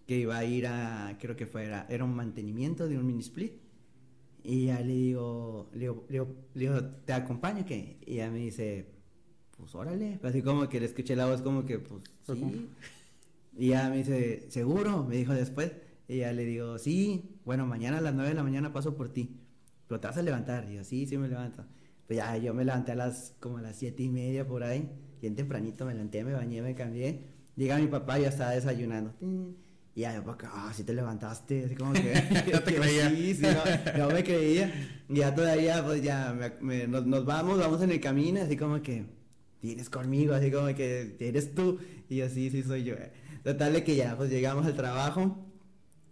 [0.07, 3.53] que iba a ir a, creo que fuera, era un mantenimiento de un mini split.
[4.51, 7.99] Y ya le digo, le digo, le digo, ¿te acompaño qué?
[8.07, 8.87] Y ya me dice,
[9.59, 10.19] pues órale.
[10.23, 12.69] Así como que le escuché la voz como que, pues como- sí.
[13.59, 15.05] Y ya me dice, ¿seguro?
[15.05, 15.73] Me dijo después.
[16.09, 19.11] Y ya le digo, sí, bueno, mañana a las 9 de la mañana paso por
[19.13, 19.37] ti.
[19.87, 20.67] pero te vas a levantar.
[20.71, 21.65] Y yo, sí, sí me levanto.
[22.07, 24.89] Pues ya, yo me levanté a las, como a las siete y media por ahí,
[25.21, 27.25] bien tempranito me levanté, me bañé, me cambié.
[27.57, 29.13] Llega mi papá y ya estaba desayunando.
[29.99, 32.15] Y ya, papá, ah, sí te levantaste, así como que...
[32.53, 33.11] no te creía.
[33.11, 34.73] Sí, sí, no, no, me creía.
[35.09, 38.81] Y ya todavía, pues ya, me, nos, nos, vamos, vamos en el camino, así como
[38.81, 39.07] que,
[39.61, 41.81] tienes conmigo, así como que, eres tú.
[42.09, 42.95] Y así, sí, soy yo.
[43.43, 45.45] Total de que ya, pues llegamos al trabajo.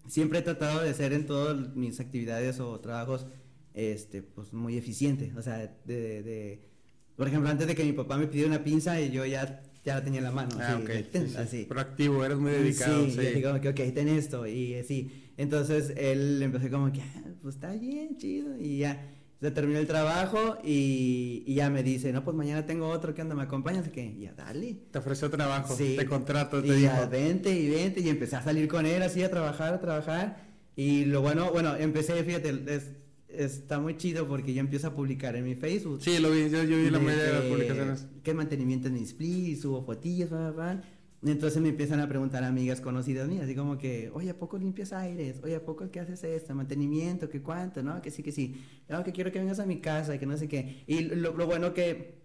[0.08, 3.28] Siempre he tratado de ser en todas mis actividades o trabajos,
[3.72, 5.32] este, pues muy eficiente.
[5.38, 6.68] O sea, de, de,
[7.14, 9.94] por ejemplo, antes de que mi papá me pidiera una pinza y yo ya, ya
[9.94, 10.56] la tenía en la mano.
[10.60, 11.64] Ah, así, así.
[11.64, 13.06] Proactivo, eres muy dedicado.
[13.06, 13.42] Sí, sí.
[13.42, 14.46] como que, ok, ten esto.
[14.46, 15.30] Y así.
[15.36, 18.58] Entonces él empezó como que, ah, pues está bien, chido.
[18.58, 22.88] Y ya se terminó el trabajo y, y, ya me dice, no, pues mañana tengo
[22.88, 23.34] otro, ¿qué onda?
[23.36, 23.88] ¿Me acompañas?
[23.88, 24.76] que ya, dale.
[24.90, 25.94] Te ofreció trabajo, sí.
[25.96, 26.82] te contrato, te y dijo.
[26.82, 30.46] Ya, vente y vente y empecé a salir con él así, a trabajar, a trabajar.
[30.74, 32.90] Y lo bueno, bueno, empecé, fíjate, es,
[33.38, 36.02] está muy chido porque yo empiezo a publicar en mi Facebook.
[36.02, 38.06] Sí, lo vi, yo, yo vi la mayoría de las publicaciones.
[38.22, 40.84] Qué mantenimiento en mi split, subo fotillas, bla, bla, bla.
[41.24, 44.92] Entonces me empiezan a preguntar amigas conocidas mías, así como que, oye, ¿a poco limpias
[44.92, 45.40] aires?
[45.42, 46.54] Oye, ¿a poco qué haces esto?
[46.54, 47.28] ¿Mantenimiento?
[47.28, 47.82] ¿Qué cuánto?
[47.82, 48.00] ¿No?
[48.02, 48.62] Que sí, que sí.
[48.88, 50.84] No, que quiero que vengas a mi casa y que no sé qué.
[50.86, 52.18] Y lo, lo bueno que,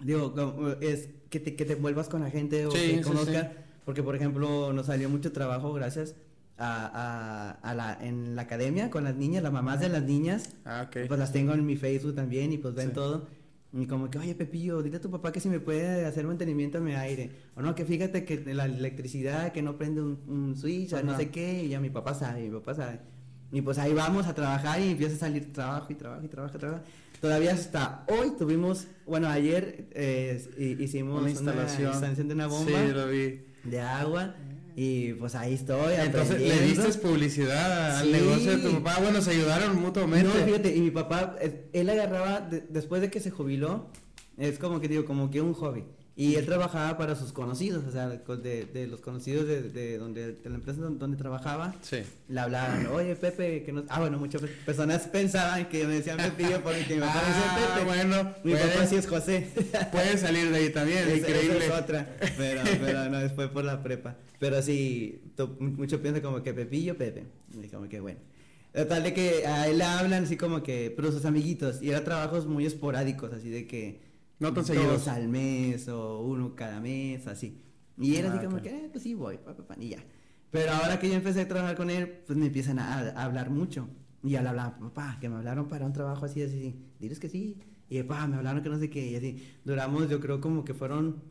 [0.00, 0.34] digo,
[0.80, 3.52] es que te, que te vuelvas con la gente o que conozca.
[3.84, 6.14] Porque, por ejemplo, nos salió mucho trabajo gracias
[6.58, 10.56] a, a, a, la, en la academia con las niñas, las mamás de las niñas.
[10.64, 10.88] Ah.
[10.90, 13.26] Pues las tengo en mi Facebook también y pues ven todo.
[13.72, 16.78] Y como que, oye, Pepillo, dile a tu papá que si me puede hacer mantenimiento
[16.78, 17.30] a mi aire.
[17.56, 21.16] O no, que fíjate que la electricidad, que no prende un, un switch, o no
[21.16, 21.64] sé qué.
[21.64, 23.00] Y ya mi papá sabe, mi papá sabe.
[23.52, 26.56] Y pues ahí vamos a trabajar y empieza a salir trabajo y trabajo y trabajo
[26.56, 26.84] y trabajo.
[27.20, 31.88] Todavía hasta hoy tuvimos, bueno, ayer eh, hicimos una instalación.
[31.88, 33.40] una instalación de una bomba sí, lo vi.
[33.64, 34.34] de agua.
[34.78, 35.94] Y pues ahí estoy.
[35.94, 39.00] Entonces le diste publicidad al negocio de tu papá.
[39.00, 40.28] Bueno, se ayudaron mutuamente.
[40.28, 41.34] No, fíjate, y mi papá,
[41.72, 43.86] él agarraba, de, después de que se jubiló,
[44.36, 45.84] es como que digo, como que un hobby.
[46.18, 50.32] Y él trabajaba para sus conocidos, o sea, de, de los conocidos de, de, donde,
[50.32, 51.74] de la empresa donde trabajaba.
[51.82, 51.98] Sí.
[52.30, 53.84] Le hablaban, oye, Pepe, que no...
[53.90, 57.84] Ah, bueno, muchas personas pensaban que me decían Pepillo porque mi papá ah, Pepe.
[57.84, 58.34] bueno.
[58.44, 59.50] Mi puede, papá sí es José.
[59.92, 61.58] Puede salir de ahí también, es, increíble.
[61.58, 64.16] Esa es otra, pero, pero no, después por la prepa.
[64.38, 65.20] Pero sí,
[65.58, 67.24] mucho piensan como que Pepillo, Pepe.
[67.62, 68.20] Y como que bueno.
[68.72, 72.04] Tal de que a él le hablan así como que, pero sus amiguitos, y eran
[72.04, 74.05] trabajos muy esporádicos, así de que
[74.38, 77.60] no tan dos al mes o uno cada mes, así.
[77.98, 78.78] Y era Ah, así como claro.
[78.78, 80.04] que, eh, pues sí voy, pa, pa, pa, y ya.
[80.50, 83.50] Pero ahora que yo empecé a trabajar con él, pues me empiezan a, a hablar
[83.50, 83.88] mucho.
[84.22, 86.76] Y ya le hablaba, papá, que me hablaron para un trabajo así, así, así.
[87.00, 87.56] Diles que sí.
[87.88, 89.42] Y papá, me hablaron que no sé qué, y así.
[89.64, 91.22] Duramos, yo creo como que fueron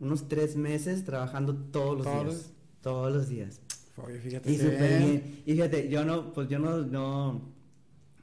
[0.00, 2.24] unos tres meses trabajando todos los ¿Todos?
[2.26, 2.52] días.
[2.82, 3.60] Todos los días.
[3.96, 4.50] Oye, fíjate.
[4.50, 5.42] Y súper bien.
[5.46, 7.42] Y fíjate, yo no, pues yo no, no,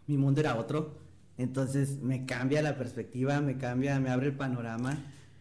[0.07, 0.97] mi mundo era otro.
[1.39, 4.97] Entonces me cambia la perspectiva, me cambia, me abre el panorama,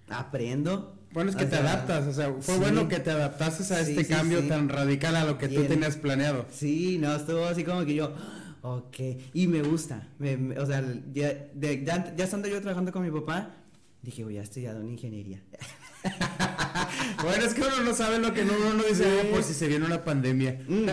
[0.09, 0.95] aprendo.
[1.13, 2.61] Bueno, es que O te sea, adaptas, o sea, fue sí.
[2.61, 5.55] bueno que te adaptases a Sí, este sí, cambio tan radical a lo que Y
[5.55, 6.47] tú el- tenías planeado.
[6.53, 8.15] Sí, no, estuvo así como que yo,
[8.63, 8.97] ok,
[9.35, 10.83] y me gusta, me- me- o sea,
[11.13, 13.55] ya, de- ya, ya estando yo trabajando con mi papá,
[14.03, 15.43] dije, voy a estudiar una ingeniería.
[17.23, 19.11] Bueno, es que uno no sabe lo que no, uno no dice, Sí.
[19.21, 20.61] "Ah, por si se viene una pandemia.
[20.69, 20.85] Mm,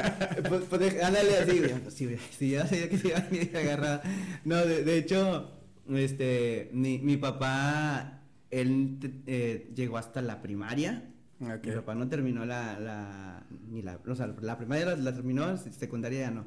[0.49, 4.01] pues, pues, ándale así, güey, sí, ya sabía que se iba a venir agarrada.
[4.43, 5.51] No, de, de hecho,
[5.93, 8.97] este, mi, mi papá, él
[9.27, 11.11] eh, llegó hasta la primaria.
[11.39, 15.55] Mi papá no terminó la, la, ni la, o sea, la primaria la, la terminó,
[15.57, 16.45] secundaria ya no.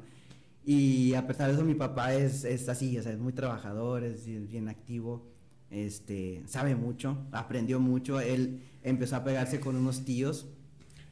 [0.65, 4.03] Y a pesar de eso, mi papá es, es así, o sea, es muy trabajador,
[4.03, 5.31] es bien activo,
[5.71, 8.19] este, sabe mucho, aprendió mucho.
[8.19, 10.47] Él empezó a pegarse con unos tíos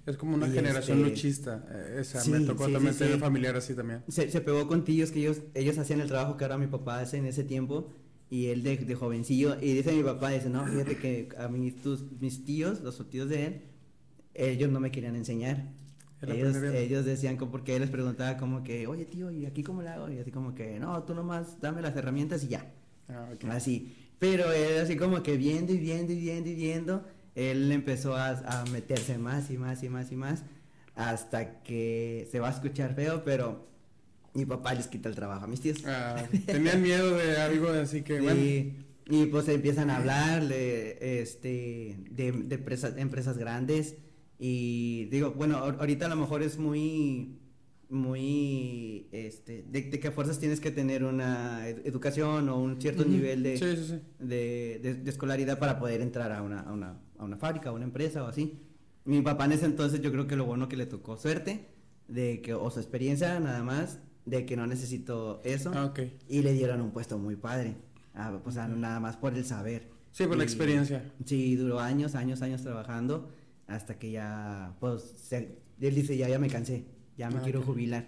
[0.05, 1.65] Es como una generación este- luchista.
[1.69, 4.03] eh, Esa, Sí, me tocó sí, también sí, tener familiar así también.
[4.07, 6.99] se, se pegó con tíos que ellos, ellos hacían el trabajo que ahora mi papá
[6.99, 7.89] hace en ese tiempo
[8.29, 11.71] y él de, de jovencillo y dice mi papá, dice, no, fíjate que a mí
[11.71, 13.61] tus, mis tíos, los tíos de él,
[14.33, 15.73] ellos no me querían enseñar.
[16.21, 19.83] Ellos, ellos decían, como porque él les preguntaba como que, oye tío, ¿y aquí cómo
[19.83, 20.09] le hago?
[20.11, 22.73] Y así como que, no, tú nomás dame las herramientas y ya.
[23.07, 23.45] Ah, ok.
[23.49, 23.93] Así.
[24.19, 28.29] Pero él así como que viendo y viendo y viendo y viendo, él empezó a,
[28.29, 30.43] a meterse más y más y más y más
[30.95, 33.67] hasta que se va a escuchar feo, pero
[34.33, 35.77] mi papá les quita el trabajo a mis tíos.
[35.85, 38.39] Ah, tenían miedo de algo, así que bueno.
[39.09, 43.95] Y, pues empiezan a hablar de, este, de, de empresas, empresas grandes
[44.37, 47.39] y digo, bueno, ahor- ahorita a lo mejor es muy,
[47.89, 52.81] muy, este, de, de que a fuerzas tienes que tener una ed- educación o un
[52.81, 53.99] cierto nivel de, Sí, sí, sí.
[54.19, 57.73] de, de- de escolaridad para poder entrar a una, a, una, a una fábrica, a
[57.73, 58.59] una empresa o así.
[59.05, 61.67] Mi papá en ese entonces yo creo que lo bueno que le tocó suerte,
[62.07, 65.71] de que, o su experiencia nada más, de que no necesito eso.
[65.73, 65.93] Ah.
[66.27, 67.75] Y le dieron un puesto muy padre.
[68.13, 69.87] Ah, o sea, nada más por el saber.
[70.11, 71.13] Sí, por la experiencia.
[71.25, 73.29] Sí, duró años, años, años trabajando
[73.67, 76.85] hasta que ya, pues, se- él dice, ya, ya me cansé,
[77.17, 77.65] ya me Ah, quiero ok.
[77.65, 78.05] jubilar.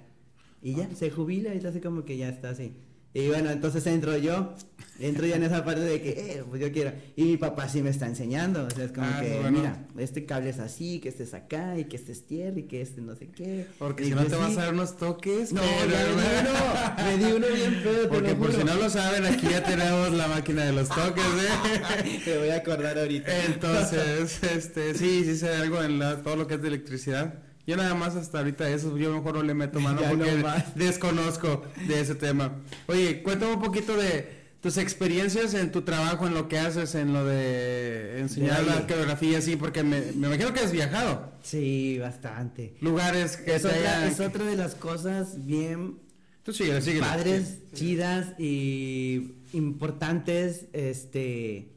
[0.62, 2.74] Y ya, se jubila y hace como que ya está así.
[3.12, 4.54] Y bueno, entonces entro yo,
[5.00, 6.92] entro ya en esa parte de que, eh, pues yo quiero.
[7.16, 9.58] Y mi papá sí me está enseñando, o sea, es como Ah, que, bueno.
[9.58, 12.64] mira, este cable es así, que este es acá, y que este es tierra, y
[12.64, 13.66] que este no sé qué.
[13.80, 14.58] Porque Y si no pues te vas sí.
[14.60, 15.52] a dar unos toques.
[15.54, 18.76] No, pero- ya me di uno, me di uno bien feo, Porque por si no
[18.76, 22.20] lo saben, aquí ya tenemos la máquina de los toques, ¿eh?
[22.26, 23.46] Te voy a acordar ahorita.
[23.46, 27.42] Entonces, este, sí, sí sé algo en la- todo lo que es de electricidad.
[27.70, 31.64] Yo nada más hasta ahorita eso, yo mejor no le meto mano porque no desconozco
[31.88, 32.56] de ese tema.
[32.88, 37.14] Oye, cuéntame un poquito de tus experiencias en tu trabajo, en lo que haces, en
[37.14, 38.88] lo de enseñar De la baile.
[38.88, 41.32] coreografía, sí, porque me, me imagino que has viajado.
[41.44, 42.74] Sí, bastante.
[42.82, 46.00] Lugares que Es otra, hayan- es otra de las cosas bien
[46.44, 46.52] Tú
[47.00, 51.70] padres, chidas y importantes, este,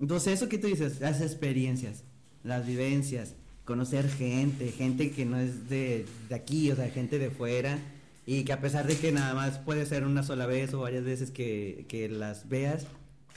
[0.00, 2.02] entonces eso que tú dices, las experiencias,
[2.42, 3.34] las vivencias,
[3.66, 7.78] conocer gente, gente que no es de, de aquí, o sea, gente de fuera,
[8.24, 11.04] y que a pesar de que nada más puede ser una sola vez o varias
[11.04, 12.86] veces que, que las veas,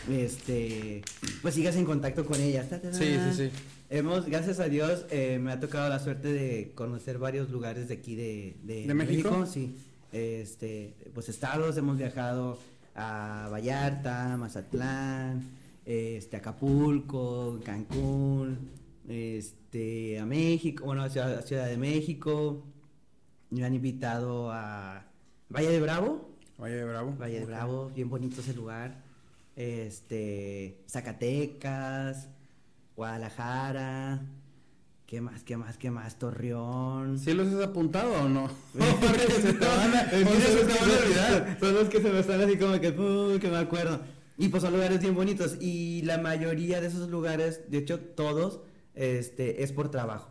[0.10, 1.02] este,
[1.42, 2.68] pues sigas en contacto con ellas.
[2.92, 3.50] Sí, sí, sí.
[3.89, 7.96] Hemos, gracias a Dios, eh, me ha tocado la suerte de conocer varios lugares de
[7.96, 9.48] aquí de, de, ¿De México?
[9.48, 9.76] Sí,
[10.12, 12.60] este, pues estados, hemos viajado
[12.96, 15.44] a Vallarta, Mazatlán,
[15.86, 18.70] este, Acapulco, Cancún,
[19.08, 22.64] este, a México, bueno, a Ciudad, a Ciudad de México,
[23.52, 25.06] me han invitado a
[25.50, 26.30] Valle de Bravo,
[26.60, 27.16] Valle de Bravo.
[27.20, 27.46] Valle de.
[27.46, 29.04] Bravo, bien bonito ese lugar,
[29.56, 32.30] este, Zacatecas,
[32.96, 34.22] Guadalajara,
[35.06, 36.18] ¿qué más, qué más, qué más?
[36.18, 37.20] Torreón.
[37.20, 38.50] ¿Sí los has apuntado o no?
[41.60, 44.02] Son- los que se me están así como que, "Uy, que me acuerdo.
[44.38, 45.58] Y pues son lugares bien bonitos.
[45.60, 48.62] Y la mayoría de esos lugares, de hecho todos,
[49.00, 50.30] este, es por trabajo.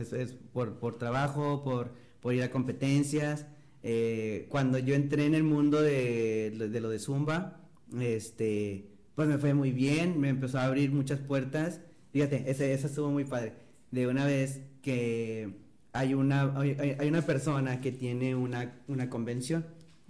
[0.00, 3.46] Es, es por, por trabajo, por, por ir a competencias.
[3.82, 7.60] Eh, cuando yo entré en el mundo de, de lo de Zumba,
[7.98, 11.80] este, pues me fue muy bien, me empezó a abrir muchas puertas.
[12.12, 13.54] Fíjate, ese, esa estuvo muy padre.
[13.90, 15.56] De una vez que
[15.92, 19.64] hay una, hay, hay- una persona que tiene una, una convención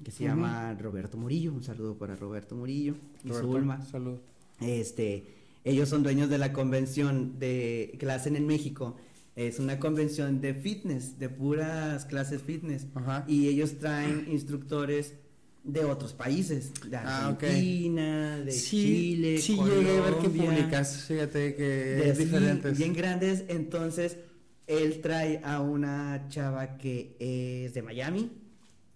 [0.05, 0.33] que se Ujú.
[0.33, 1.53] llama Roberto Murillo.
[1.53, 3.85] Un saludo para Roberto Murillo y Roberto, Zulma.
[3.87, 4.19] Salud.
[4.61, 5.25] Este,
[5.65, 8.97] ellos son dueños de la convención de que la hacen en México.
[9.37, 12.87] Es una convención de fitness, de puras clases fitness.
[12.95, 13.25] Ajá.
[13.29, 15.15] Y ellos traen instructores
[15.63, 17.43] de otros países, de Ah, ok.
[17.45, 18.71] Argentina, de sí,
[19.17, 22.79] Chile, sí llegué a ver que publicas, fíjate que de es diferentes.
[22.79, 23.45] bien grandes.
[23.49, 24.17] Entonces,
[24.67, 28.31] él trae a una chava que es de Miami.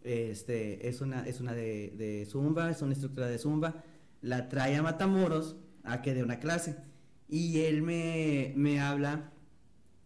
[0.02, 3.82] Este, es una, es una de, de Zumba, es una instructora de Zumba.
[4.22, 6.76] La trae a Matamoros a que dé una clase.
[7.28, 9.30] Y él me, me habla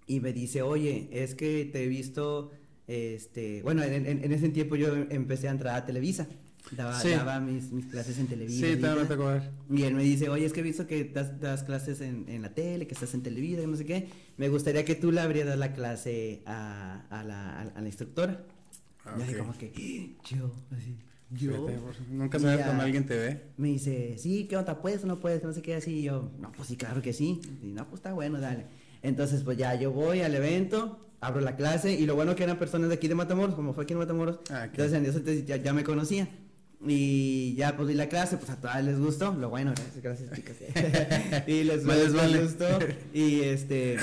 [0.07, 2.51] y me dice, oye, es que te he visto,
[2.87, 6.27] este, bueno, en, en- en ese tiempo yo empecé a entrar a Televisa.
[6.77, 7.11] Daba, Sí.
[7.11, 8.67] daba mis, mis clases en Televisa.
[8.67, 9.51] Sí, ver.
[9.71, 12.43] Y él me dice, oye, es que he visto que das, das clases en, en
[12.43, 14.09] la tele, que estás en Televisa, que no sé qué.
[14.37, 18.45] Me gustaría que tú le abrieras la clase a, a la, a, a la instructora.
[19.05, 19.39] Ah, Y así ok.
[19.39, 19.73] como que,
[20.31, 20.95] yo, así,
[21.31, 21.69] yo.
[22.11, 23.43] Nunca sabes cuando alguien te ve.
[23.57, 24.81] Me dice, sí, ¿qué onda?
[24.81, 25.43] ¿Puedes o no puedes?
[25.43, 25.99] No sé qué, así.
[25.99, 27.41] Y yo, no, pues sí, claro que sí.
[27.63, 28.65] Y no, pues está bueno, dale.
[29.03, 32.59] Entonces, pues ya yo voy al evento, abro la clase, y lo bueno que eran
[32.59, 34.41] personas de aquí de Matamoros, como fue aquí en Matamoros.
[34.51, 34.65] Ah.
[34.65, 36.29] Entonces, en eso entonces, ya, ya me conocía.
[36.87, 39.35] Y ya pues di la clase, pues a todas les gustó.
[39.35, 40.57] Lo bueno, gracias, gracias chicas.
[41.49, 42.43] y les, les les vale.
[42.43, 42.67] gustó.
[43.13, 43.97] Y este,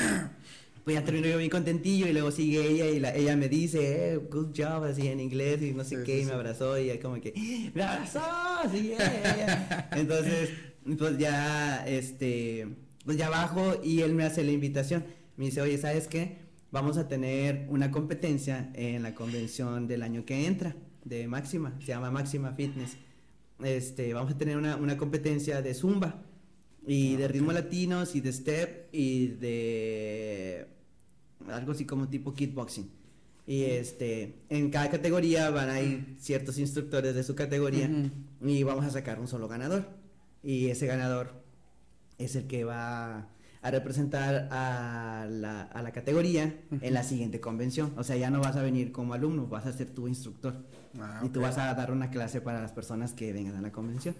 [0.85, 4.13] pues ya termino yo bien contentillo y luego sigue ella y la, ella me dice,
[4.13, 6.79] eh, good job, así en inglés y no sé Sí, qué, sí, y me abrazó
[6.79, 7.33] y como que,
[7.75, 8.21] me abrazó,
[8.71, 9.89] sí, yeah, yeah".
[9.95, 10.51] Entonces,
[10.97, 12.67] pues ya, este,
[13.05, 15.05] pues ya bajo y él me hace la invitación.
[15.37, 16.37] Me dice, oye, ¿sabes qué?
[16.71, 21.87] Vamos a tener una competencia en la convención del año que entra, de Máxima, se
[21.87, 22.97] llama Máxima Fitness.
[23.63, 26.23] Este, vamos a tener una, una competencia de Zumba
[26.87, 27.31] y Ah, de ok.
[27.31, 30.67] ritmos latinos y de step y de
[31.51, 32.89] algo así como tipo kickboxing.
[33.47, 37.89] Y este, en cada categoría van a ir ciertos instructores de su categoría
[38.41, 39.85] y vamos a sacar un solo ganador.
[40.41, 41.43] Y ese ganador
[42.17, 43.27] es el que va
[43.61, 47.93] a representar a la, a la categoría en la siguiente convención.
[47.97, 50.55] O sea, ya no vas a venir como alumno, vas a ser tu instructor.
[50.99, 53.71] Ah, Y tú vas a dar una clase para las personas que vengan a la
[53.71, 54.15] convención.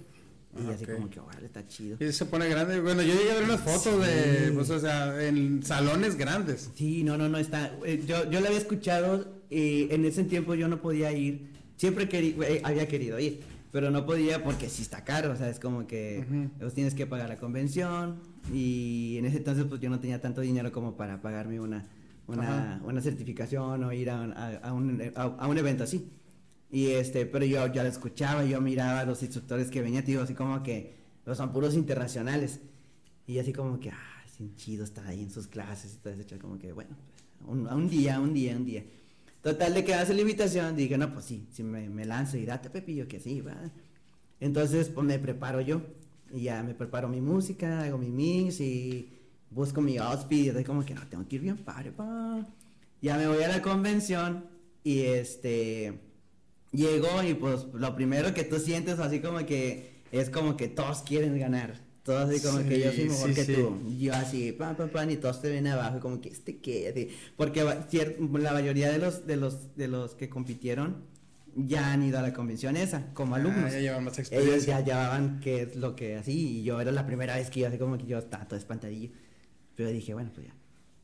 [0.57, 1.97] Y Ah, así como que, órale, está chido.
[1.99, 2.79] Y se pone grande.
[2.79, 6.69] Bueno, yo llegué a ver unas fotos de, pues, o sea, en salones grandes.
[6.75, 7.73] Sí, no, no, no está.
[7.85, 12.07] eh, yo, yo la había escuchado y en ese tiempo yo no podía ir Siempre
[12.07, 13.41] querí, eh, había querido ir,
[13.73, 16.23] pero no podía porque sí está caro, o sea, es como que
[16.57, 18.21] pues, tienes que pagar la convención
[18.53, 21.83] y en ese entonces pues yo no tenía tanto dinero como para pagarme una,
[22.27, 26.09] una, una certificación o ir a, a- a un, a un evento así.
[26.71, 30.21] Y este, pero yo ya lo escuchaba, yo miraba a los instructores que venían, tío,
[30.21, 32.60] así como que pues, son internacionales.
[33.28, 36.39] Y así como que, ah, sí, chido estar ahí en sus clases y todo eso,
[36.39, 36.95] como que, bueno,
[37.39, 38.84] pues, un, un día, un día, un día.
[39.41, 42.45] Total de que hace la invitación, dije, no, pues sí, si me, me lanzo y
[42.45, 43.56] date Pepillo, que sí, va.
[44.39, 45.82] Entonces, pues me preparo yo,
[46.34, 49.10] y ya me preparo mi música, hago mi mix y
[49.51, 52.45] busco mi outfit, y como que no, tengo que ir bien padre, pa.
[53.01, 54.45] Ya me voy a la convención
[54.84, 55.99] y este,
[56.71, 61.01] llego y pues lo primero que tú sientes así como que es como que todos
[61.04, 61.84] quieren ganar.
[62.04, 63.54] Todos así como que yo soy Sí, mejor sí, que sí.
[63.56, 63.82] tú.
[63.97, 67.10] Yo así, pam, pam, pam, y todos te ven abajo, como que este qué, así.
[67.36, 71.04] Porque la mayoría de los, de los, de los que compitieron
[71.56, 73.65] ya han ido a la convención esa, como alumnos.
[73.65, 74.80] Ah, ya llevan más Ellos experiencia.
[74.80, 77.69] ya llevaban qué es lo que así, y yo era la primera vez que iba
[77.69, 79.10] así como que yo estaba todo espantadillo.
[79.75, 80.54] Pero dije, bueno, pues ya.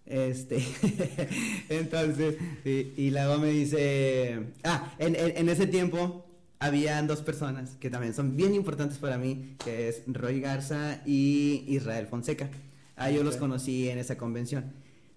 [0.05, 0.57] Este,
[1.69, 2.35] entonces,
[2.65, 6.25] y, y luego me dice, ah, en, en, en ese tiempo
[6.59, 11.63] habían dos personas que también son bien importantes para mí, que es Roy Garza y
[11.67, 12.49] Israel Fonseca.
[12.95, 13.41] A ellos los Ok.
[13.41, 14.65] conocí en esa convención.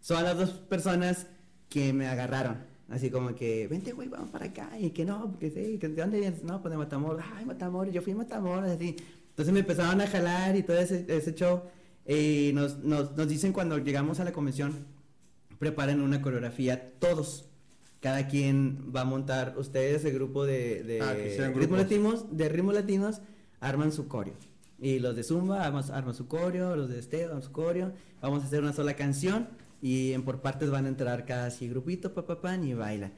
[0.01, 1.27] Son las dos personas
[1.69, 2.59] que me agarraron.
[2.89, 4.71] Así como que, vente, güey, vamos para acá.
[4.79, 6.45] Y que no, porque sí, que ¿de dónde vienes?
[6.45, 7.23] No, pues de Matamoros.
[7.35, 8.97] Ay, Matamoros, yo fui a Matamoros, así.
[9.31, 11.63] Entonces me empezaron a jalar y todo ese, ese show.
[12.07, 14.87] Y nos, nos, nos dicen cuando llegamos a la convención,
[15.59, 17.49] preparen una coreografía todos.
[18.01, 21.15] Cada quien va a montar, ustedes, el grupo de, de Ah,
[21.55, 23.21] ritmos latinos, de ritmos latinos,
[23.61, 24.35] arman su coreo.
[24.79, 27.95] Y los de Zumba arman, arman su coreo, los de Esteo arman su coreo.
[28.21, 29.49] Vamos a hacer una sola canción
[29.81, 33.13] y en por partes van a entrar cada así grupito, pa, pa, y baila.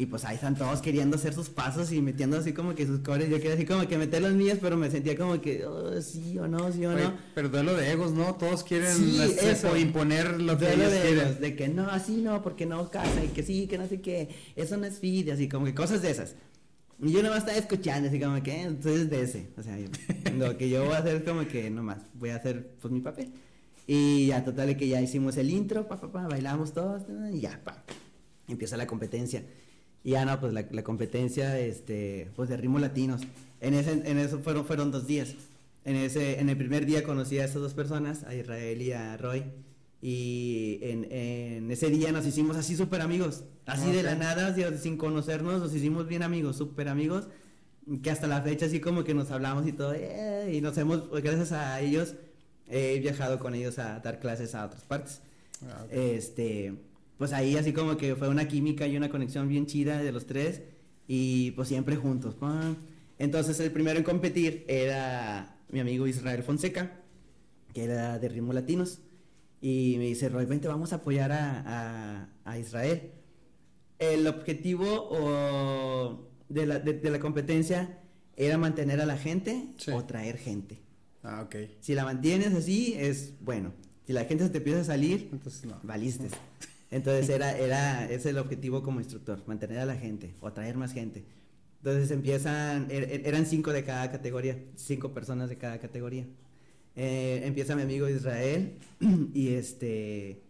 [0.00, 3.00] Y pues ahí están todos queriendo hacer sus pasos y metiendo así como que sus
[3.00, 3.28] coreos.
[3.28, 6.38] Yo quería así como que meter los míos, pero me sentía como que, oh, sí
[6.38, 7.12] o no, sí o Oye, no.
[7.34, 8.34] pero duelo de egos, ¿no?
[8.36, 9.76] Todos quieren Sí, este, eso.
[9.76, 11.18] imponer lo que ellos de quieren.
[11.18, 14.00] egos, de que no, así no, porque no casa, y que sí, que no sé
[14.00, 16.34] qué, eso no es fit, y así como que cosas de esas.
[17.02, 19.88] Y yo nomás estaba escuchando, así como que, eh, entonces de ese, o sea, yo-
[20.38, 23.00] lo que yo voy a hacer es como que nomás, voy a hacer pues mi
[23.00, 23.32] papel.
[23.86, 27.02] Y ya, total, que ya hicimos el intro, pa, pa, pa, bailamos todos,
[27.34, 27.82] y ya, pa,
[28.48, 29.42] empieza la competencia.
[30.02, 33.22] Y ya no, pues la, la competencia, este, pues de ritmos latinos.
[33.60, 35.34] En ese, en eso fueron, fueron dos días.
[35.84, 39.16] En ese, en el primer día conocí a esas dos personas, a Israel y a
[39.16, 39.44] Roy.
[40.02, 43.44] Y en, en ese día nos hicimos así súper amigos.
[43.66, 47.28] Así de la nada, sin conocernos, nos hicimos bien amigos, súper amigos.
[48.02, 49.92] Que hasta la fecha así como que nos hablamos y todo.
[49.94, 52.14] eh, y nos hemos, pues, gracias a ellos,
[52.68, 55.20] he viajado con ellos a dar clases a otras partes.
[55.62, 55.90] Ah, ok.
[55.92, 56.74] Este,
[57.20, 60.24] pues ahí así como que fue una química y una conexión bien chida de los
[60.26, 60.62] tres
[61.06, 62.34] y pues siempre juntos.
[63.18, 66.96] Entonces el primero en competir era mi amigo Israel Fonseca,
[67.74, 69.00] que era de ritmos latinos.
[69.60, 73.10] Y me dice, Roy, vente, vamos a apoyar a, a- a Israel.
[73.98, 77.98] El objetivo o de, la, de- de la competencia
[78.34, 79.90] era mantener a la gente Sí.
[79.90, 80.80] o traer gente.
[81.22, 81.56] Ah, ok.
[81.80, 83.74] Si la mantienes así, es bueno.
[84.06, 85.78] Si la gente se te empieza a salir, Entonces no.
[85.82, 86.28] valiste.
[86.90, 90.92] Entonces era, era, es el objetivo como instructor, mantener a la gente o atraer más
[90.92, 91.24] gente.
[91.78, 96.26] Entonces empiezan, er- er- eran cinco de cada categoría, cinco personas de cada categoría.
[96.96, 98.74] Eh, empieza mi amigo Israel
[99.34, 100.42] y este,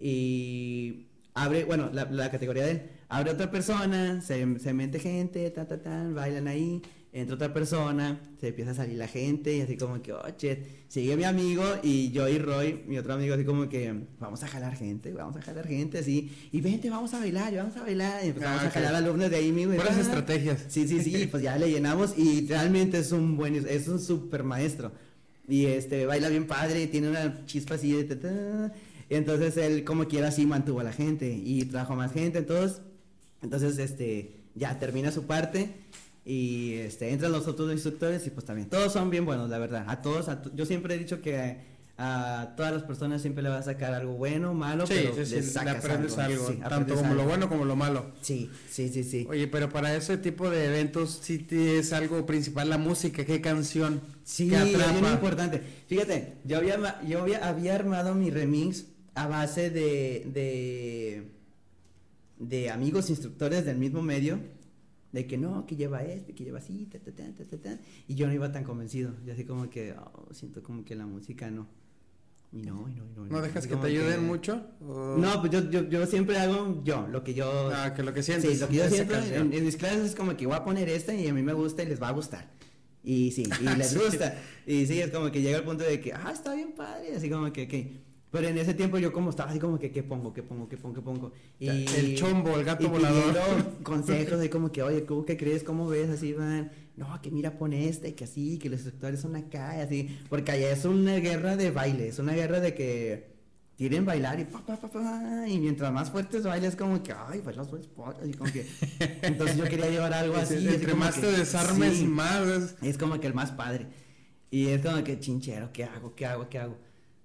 [0.00, 5.50] y abre, bueno, la, la categoría de él, abre otra persona, se, se mete gente,
[5.50, 9.60] ta, ta, ta, bailan ahí, entra otra persona, se empieza a salir la gente y
[9.60, 13.34] así como que, oh, shit, sigue mi amigo y yo y Roy, mi otro amigo,
[13.34, 17.12] así como que, vamos a jalar gente, vamos a jalar gente, así, y vente, vamos
[17.12, 19.74] a bailar, y vamos a bailar, y empezamos Ah, a jalar alumnos de ahí mismo.
[19.74, 20.64] Buenas ta, estrategias.
[20.68, 24.42] Sí, sí, sí, pues ya le llenamos y realmente es un buen, es un super
[24.42, 24.92] maestro.
[25.46, 28.16] Y este, baila bien padre, tiene una chispa así de...
[28.16, 28.72] ta,
[29.10, 32.80] entonces él como quiera así mantuvo a la gente y trajo más gente, entonces,
[33.42, 35.68] entonces este, ya termina su parte
[36.24, 39.84] y este, entran los otros instructores y pues también, todos son bien buenos, la verdad,
[39.88, 43.58] a todos, a yo siempre he dicho que a todas las personas siempre le va
[43.58, 47.14] a sacar algo bueno, malo, Sí, pero sí, le aprendes algo, sí, tanto aprendes como
[47.14, 48.06] lo bueno como lo malo.
[48.22, 49.26] Sí, sí, sí, sí.
[49.28, 54.00] Oye, pero para ese tipo de eventos sí es algo principal la música, qué canción
[54.24, 55.12] Sí, que es atrapa.
[55.12, 55.62] importante.
[55.86, 61.28] Fíjate, yo había, yo había, había armado mi remix a base de, de,
[62.38, 64.40] de amigos instructores del mismo medio,
[65.12, 67.78] de que no, que lleva este, que lleva así, ta, ta, ta, ta, ta, ta,
[68.08, 71.06] y yo no iba tan convencido, y así como que, oh, siento como que la
[71.06, 71.68] música no.
[72.54, 73.24] Y no, y no, y no.
[73.26, 74.62] ¿No dejas que te ayuden mucho?
[74.86, 77.70] o- No, pues yo, yo, yo siempre hago yo, lo que yo...
[77.74, 78.52] Ah, que lo que sientes.
[78.54, 80.86] Sí, lo que yo siento en, en mis clases es como que voy a poner
[80.90, 82.50] esta y a mí me gusta y les va a gustar.
[83.02, 83.98] Y sí, y les Sí.
[83.98, 84.36] gusta.
[84.66, 87.30] Y sí, es como que llega el punto de que, ah, está bien padre, así
[87.30, 88.00] como que, que...
[88.32, 90.78] Pero en ese tiempo yo como estaba así como que, ¿qué pongo, qué pongo, qué
[90.78, 91.32] pongo, qué pongo?
[91.60, 93.34] Y, El chombo, el gato y volador.
[93.82, 95.62] consejos de como que, oye, ¿cómo que crees?
[95.62, 96.08] ¿Cómo ves?
[96.08, 99.76] Así van, no, que mira, pone este, y que así, que los instructores son acá,
[99.76, 100.18] y así.
[100.30, 103.32] Porque allá es una guerra de baile, es una guerra de que
[103.76, 107.42] quieren bailar y pa, pa, pa, pa, y mientras más fuertes bailes como que, ay,
[107.68, 108.66] su spot, así como que...
[109.22, 110.54] Entonces yo quería llevar algo así.
[110.54, 112.04] así Entre más que- te desarmes, sí.
[112.06, 112.46] más.
[112.48, 113.88] es- Es como que el más padre.
[114.50, 116.14] Y es como que chinchero, ¿qué hago?
[116.14, 116.48] ¿Qué hago?
[116.48, 116.76] ¿Qué hago?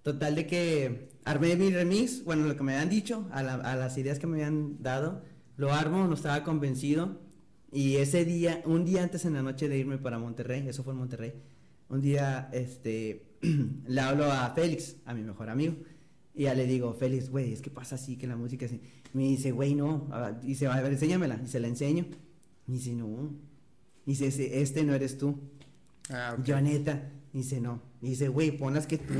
[0.07, 3.75] Total de que armé mi remix, bueno, lo que me habían dicho, a, la- a
[3.75, 5.21] las ideas que me habían dado,
[5.57, 7.19] lo armo, no estaba convencido.
[7.73, 10.93] Y ese día, un día antes en la noche de irme para Monterrey, eso fue
[10.93, 11.33] en Monterrey,
[11.89, 13.25] un día, este,
[13.87, 15.75] le hablo a Félix, a mi mejor amigo.
[16.33, 18.79] Y ya le digo, Félix, güey, es que pasa así, que la música así.
[19.11, 20.07] Me dice, güey, no.
[20.13, 21.37] ah, Dice, a ver, enséñamela.
[21.43, 22.05] Y se la enseño.
[22.67, 23.33] Me dice, no.
[24.05, 25.37] Dice, "Ese- este no eres tú.
[26.09, 26.45] Ah, ok.
[26.45, 27.81] Yo neta, dice no.
[28.01, 29.13] Dice, güey, pon las que, tú-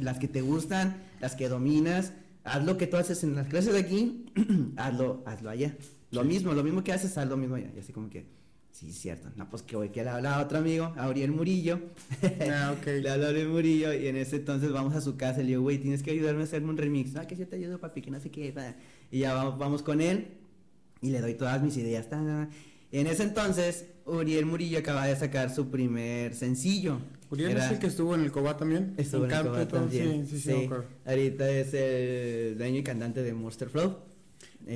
[0.00, 2.12] las que te gustan, las que dominas,
[2.44, 4.26] haz lo que tú haces en las clases de aquí,
[4.76, 5.76] hazlo, hazlo allá.
[6.10, 7.70] Lo mismo, lo mismo que haces, haz lo mismo allá.
[7.74, 8.26] Y así como que,
[8.70, 9.30] sí, cierto.
[9.36, 11.80] No, pues que voy que le habla a otro amigo, a Uriel Murillo.
[12.52, 12.86] Ah, ok.
[13.02, 15.48] le habla a Uriel Murillo y en ese entonces vamos a su casa y le
[15.50, 17.16] digo, güey, tienes que ayudarme a hacerme un remix.
[17.16, 18.52] Ah, que yo te ayudo, papi, que no sé qué.
[18.52, 18.74] va".
[19.10, 20.28] Y ya vamos, vamos con él
[21.00, 22.06] y le doy todas mis ideas.
[22.92, 26.98] en ese entonces, Uriel Murillo acaba de sacar su primer sencillo.
[27.30, 28.94] Uriel Era- es el que estuvo en el Coba también.
[28.96, 30.26] Estuvo en el Coba también.
[30.26, 30.68] Sí, sí, sí.
[31.06, 33.96] Ahorita es el dueño y cantante de Monster Flow.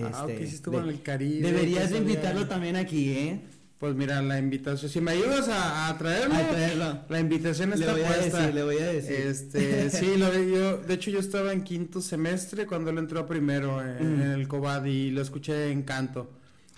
[0.02, 1.46] Ah, ok, Este, sí estuvo de- en el Caribe.
[1.52, 3.40] Deberías que de invitarlo también aquí, ¿eh?
[3.78, 6.98] Pues mira, la invitación, si me ayudas a, a traerlo, A traerlo.
[7.08, 8.38] la invitación Le está voy a puesta.
[8.40, 9.12] decir, le voy a decir.
[9.14, 13.24] Este, sí, lo vi yo, de hecho yo estaba en quinto semestre cuando él entró
[13.24, 14.22] primero en, Mm.
[14.22, 16.28] en el Cobad y lo escuché en canto.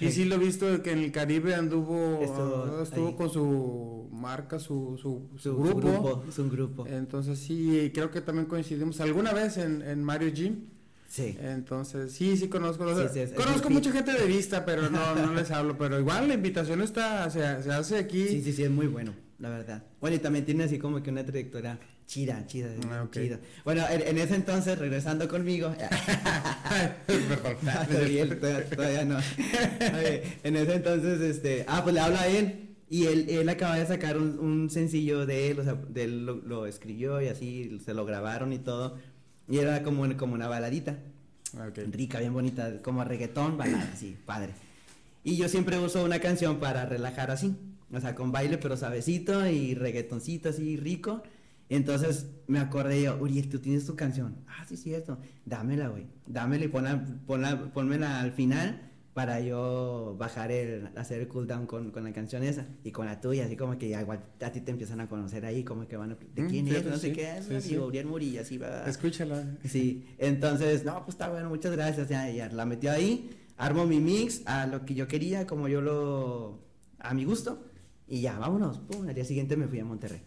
[0.01, 0.24] Y Sí.
[0.24, 2.20] lo he visto que en el Caribe anduvo,
[2.82, 5.80] Estuvo con su marca, su, su, su Su, grupo.
[5.80, 6.24] grupo.
[6.28, 6.86] Es un grupo.
[6.86, 10.57] Entonces sí, creo que también coincidimos alguna vez en, en Mario Gym.
[11.09, 11.36] sí.
[11.40, 12.84] Entonces, sí, sí conozco.
[12.84, 15.51] o sea, Sí, sí, es- es conozco mucha gente de vista, pero no, no les
[15.51, 15.76] hablo.
[15.76, 18.26] Pero igual la invitación está, se, se hace aquí.
[18.28, 19.82] Sí, sí, sí, es muy bueno, la verdad.
[20.01, 21.78] Bueno, y también tiene así como que una trayectoria
[22.11, 23.12] chida, chida, Ah, ok.
[23.12, 23.38] chida.
[23.64, 25.72] Bueno, en, en ese entonces, regresando conmigo.
[27.06, 27.56] Perdón.
[27.88, 29.16] Todavía, todavía- todavía no.
[29.18, 33.76] Oye, en ese entonces, este, ah, pues le hablo a él y él, él acaba
[33.78, 37.28] de sacar un, un sencillo de él, o sea, de él lo, lo escribió y
[37.28, 38.98] así se lo grabaron y todo.
[39.48, 40.98] Y era como, como una baladita,
[41.56, 41.78] Ah, ok.
[41.92, 44.52] rica, bien bonita, como reggaetón, balada, así, padre.
[45.22, 47.54] Y yo siempre uso una canción para relajar así,
[47.92, 51.22] o sea, con baile pero suavecito y reggaetoncito así rico.
[51.70, 54.36] Entonces me acordé yo, Uriel, tú tienes tu canción.
[54.46, 55.18] Ah, sí, cierto.
[55.46, 56.06] Dámela, güey.
[56.26, 61.90] Dámela y ponla, ponla, pónmela al final para yo bajar el, hacer el cooldown con,
[61.90, 64.60] con la canción esa y con la tuya, así como que ya igual a ti
[64.60, 66.72] te empiezan a conocer ahí, como que van a, ¿de Mm, quién es?
[66.74, 67.68] fíjate, No sé qué es, sí, sí.
[67.70, 68.84] digo, Uriel Murillo, así va.
[68.86, 69.44] Escúchala.
[69.64, 72.08] Sí, entonces, no, pues está bueno, muchas gracias.
[72.08, 75.80] Ya, ya la metió ahí, armo mi mix a lo que yo quería, como yo
[75.80, 76.64] lo.
[77.00, 77.64] a mi gusto,
[78.06, 78.78] y ya, vámonos.
[78.78, 80.20] Pum, al día siguiente me fui a Monterrey.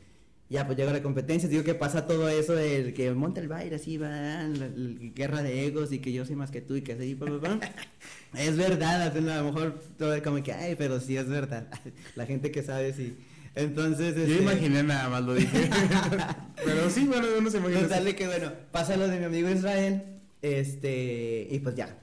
[0.53, 3.47] Ya, pues llego a la competencia, digo que pasa todo eso del que monta el
[3.47, 4.69] baile, así va, la, la
[5.15, 7.39] guerra de egos y que yo soy más que tú y que así, pa, pa,
[7.39, 7.59] pa.
[8.39, 11.69] Es verdad, a lo mejor todo como que, ay, pero sí es verdad.
[12.15, 13.17] La gente que sabe, sí.
[13.55, 15.71] Entonces, Yo este, imaginé nada más, lo dije.
[16.63, 17.81] Pero sí, bueno, uno se imagina.
[17.81, 20.03] Total que bueno, pasa lo de mi amigo Israel,
[20.43, 21.97] este, y pues ya.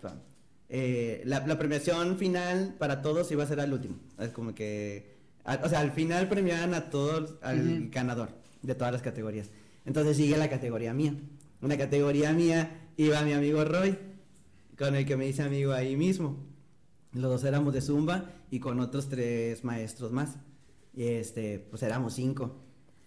[0.68, 5.20] Eh, la, la premiación final para todos iba a ser al último, es como que,
[5.45, 7.88] o sea, al final premiaban a todos, al Ujú.
[7.91, 8.30] ganador
[8.62, 9.51] de todas las categorías.
[9.84, 11.14] Entonces sigue la categoría mía.
[11.62, 13.97] Una categoría mía iba mi amigo Roy,
[14.78, 16.36] con el que me hice amigo ahí mismo.
[17.12, 20.36] Los dos éramos de Zumba y con otros tres maestros más.
[20.95, 22.62] Y este, pues éramos cinco.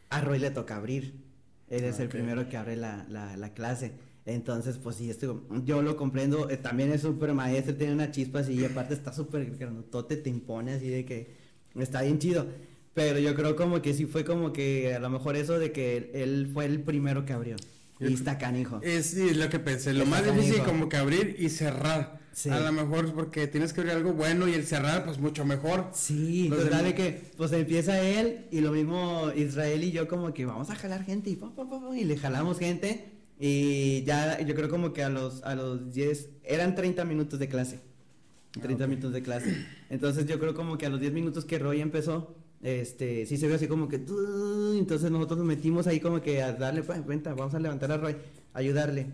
[0.10, 1.24] A Roy le toca abrir.
[1.70, 2.12] Él es el Ok.
[2.12, 3.94] primero que abre la, la, la clase.
[4.26, 6.50] Entonces, pues sí, esto, yo lo comprendo.
[6.50, 8.54] eh, también es súper maestro, tiene una chispa así.
[8.54, 11.43] Y aparte está súper grandotote, te impone así de que
[11.82, 12.48] está bien chido.
[12.94, 16.12] Pero yo creo como que sí fue como que a lo mejor eso de que
[16.14, 17.56] él, fue el primero que abrió.
[18.00, 18.80] Y está canijo.
[18.84, 19.94] Es sí, lo que pensé.
[19.94, 20.66] Lo Está más difícil canijo.
[20.66, 22.20] como que abrir y cerrar.
[22.34, 22.50] Sí.
[22.50, 25.90] A lo mejor porque tienes que abrir algo bueno y el cerrar, pues mucho mejor.
[25.94, 30.08] Sí, Los total demás- de que pues empieza él y lo mismo Israel y yo
[30.08, 33.06] como que vamos a jalar gente y, pa, pa, pa, y le jalamos gente
[33.40, 37.48] y ya yo creo como que a los a los 10 eran 30 minutos de
[37.48, 37.80] clase.
[38.60, 39.66] 30 Ah, minutos de clase.
[39.90, 43.46] Entonces yo creo como que a los 10 minutos que Roy empezó este, sí se
[43.48, 47.34] vio así como que, entonces nosotros nos metimos ahí como que a darle, pues, venta,
[47.34, 48.16] vamos a levantar a Roy,
[48.54, 49.08] ayudarle.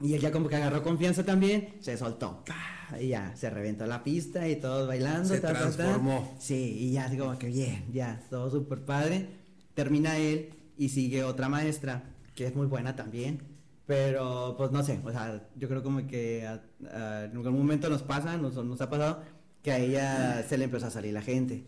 [0.00, 3.00] Y él ya como que agarró confianza también, se soltó, ¡pah!
[3.00, 5.30] y ya, se reventó la pista y todos bailando.
[5.30, 5.70] Se ta, ta, ta.
[5.70, 6.36] transformó.
[6.38, 9.28] Sí, y ya así como que bien, ya, todo súper padre.
[9.72, 12.02] Termina él y sigue otra maestra,
[12.34, 13.40] que es muy buena también.
[13.86, 18.36] Pero, pues no sé, o sea, yo creo como que en algún momento nos pasa,
[18.38, 19.22] nos, ha pasado,
[19.62, 21.66] que a ella se le empezó a salir la gente.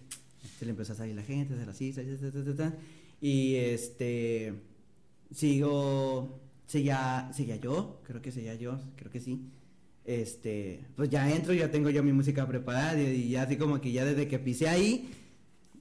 [0.59, 2.75] Se le empezó a salir la gente, así, ta, ta, ta.
[3.21, 4.55] y este,
[5.31, 9.51] sigo, seguía, seguía yo, creo que seguía yo, creo que sí.
[10.07, 13.93] Este, pues ya entro, ya tengo yo mi música preparada y, y así como que
[13.93, 15.11] ya desde que pisé ahí,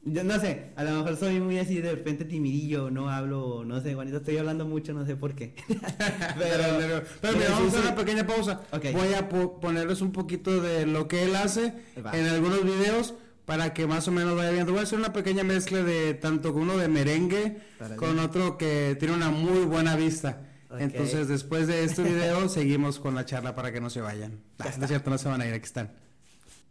[0.05, 3.81] yo no sé, a lo mejor soy muy así de repente timidillo, no hablo, no
[3.81, 5.55] sé, Juanito, estoy hablando mucho, no sé por qué.
[5.67, 7.87] Pero, pero, pero mira, sí, vamos a hacer sí.
[7.87, 8.61] una pequeña pausa.
[8.93, 11.73] Voy a po- ponerles un poquito de lo que él hace
[12.05, 12.17] Va.
[12.17, 13.13] en algunos videos
[13.45, 14.71] para que más o menos vaya viendo.
[14.71, 17.57] Voy a hacer una pequeña mezcla de tanto con uno de merengue
[17.97, 20.41] con otro que tiene una muy buena vista.
[20.77, 24.39] Entonces, después de este video, seguimos con la charla para que no se vayan.
[24.59, 25.91] Ah, no es cierto, no se van a ir, aquí están.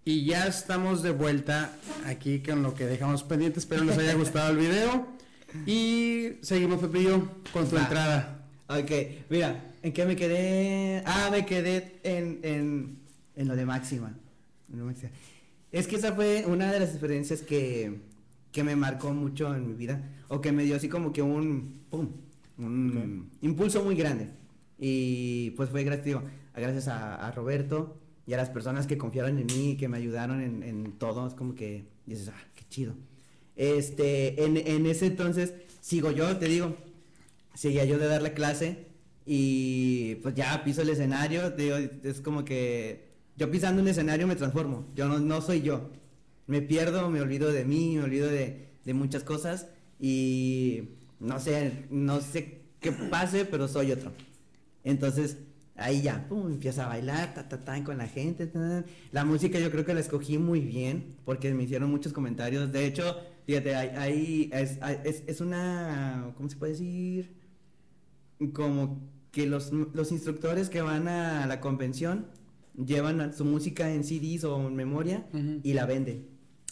[0.04, 1.72] Y ya estamos de vuelta
[2.04, 3.58] aquí con lo que dejamos pendiente.
[3.58, 5.08] Espero les haya gustado el video.
[5.66, 7.82] Y seguimos, Pepillo, con tu Va.
[7.82, 8.46] entrada.
[8.68, 8.90] Ok,
[9.30, 11.02] mira, ¿en qué me quedé?
[11.06, 12.98] Ah, me quedé en, en,
[13.34, 14.14] en lo de máxima.
[14.70, 15.10] en lo máxima.
[15.72, 18.00] Es que esa fue una de las experiencias que,
[18.52, 21.80] que me marcó mucho en mi vida, o que me dio así como que un,
[21.90, 22.08] pum,
[22.58, 24.28] un impulso muy grande.
[24.78, 26.22] Y pues fue digo,
[26.54, 30.40] gracias a, a Roberto y a las personas que confiaron en mí, que me ayudaron
[30.40, 32.94] en, en todo, es como que dices, ah, qué chido.
[33.56, 36.76] Este, en, en ese entonces, sigo yo, te digo,
[37.54, 38.86] seguía yo de dar la clase
[39.26, 44.26] y pues ya piso el escenario, te digo, es como que yo pisando un escenario
[44.26, 45.90] me transformo, yo no, no soy yo,
[46.46, 49.68] me pierdo, me olvido de mí, me olvido de, de muchas cosas
[50.00, 54.12] y no sé, no sé qué pase, pero soy otro.
[54.82, 55.38] Entonces,
[55.76, 58.46] ahí ya, pum, empieza a bailar, ta, ta, ta, con la gente.
[58.46, 58.84] ta, ta.
[59.12, 62.70] La música yo creo que la escogí muy bien, porque me hicieron muchos comentarios.
[62.72, 63.16] De hecho,
[63.46, 67.34] fíjate, ahí, es, es, es una, ¿cómo se puede decir?
[68.52, 69.00] Como
[69.30, 72.26] que los, los instructores que van a la convención
[72.76, 75.26] llevan su música en CDs o en memoria
[75.62, 76.26] y la venden.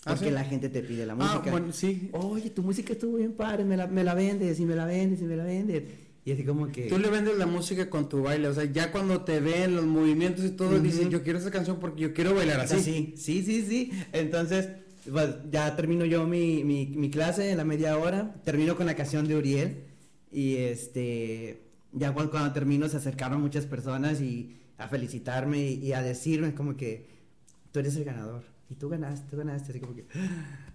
[0.05, 0.31] ¿Ah, Porque sí?
[0.33, 1.51] la gente te pide la Ah, música.
[1.53, 2.11] bueno, sí.
[2.13, 5.21] Oye, tu música estuvo bien padre, me la, me la vendes y me la vendes
[5.23, 5.85] y me la vendes.
[6.25, 6.89] Y así como que...
[6.89, 9.85] Tú le vendes la música con tu baile, o sea, ya cuando te ven los
[9.85, 10.81] movimientos y todo, Ujú.
[10.81, 12.81] dicen, yo quiero esa canción porque yo quiero bailar así.
[12.81, 13.91] Sí, sí, sí, sí.
[14.13, 14.69] Entonces,
[15.11, 18.95] pues, ya termino yo mi, mi, mi clase en la media hora, termino con la
[18.95, 19.85] canción de Uriel
[20.31, 21.63] y este,
[21.93, 26.55] ya cuando, cuando termino se acercaron muchas personas y a felicitarme y, y a decirme
[26.55, 27.07] como que
[27.73, 30.07] tú eres el ganador y tú ganaste, tú ganaste, así como que,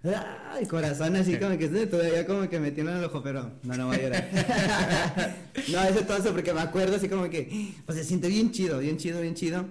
[0.04, 0.56] ¡ah!
[0.60, 3.76] el corazón así como que todavía como que me tiene en el ojo, pero no,
[3.76, 4.30] no voy a llorar.
[5.72, 8.98] no, es entonces porque me acuerdo así como que, pues se siente bien chido, bien
[8.98, 9.66] chido, bien chido.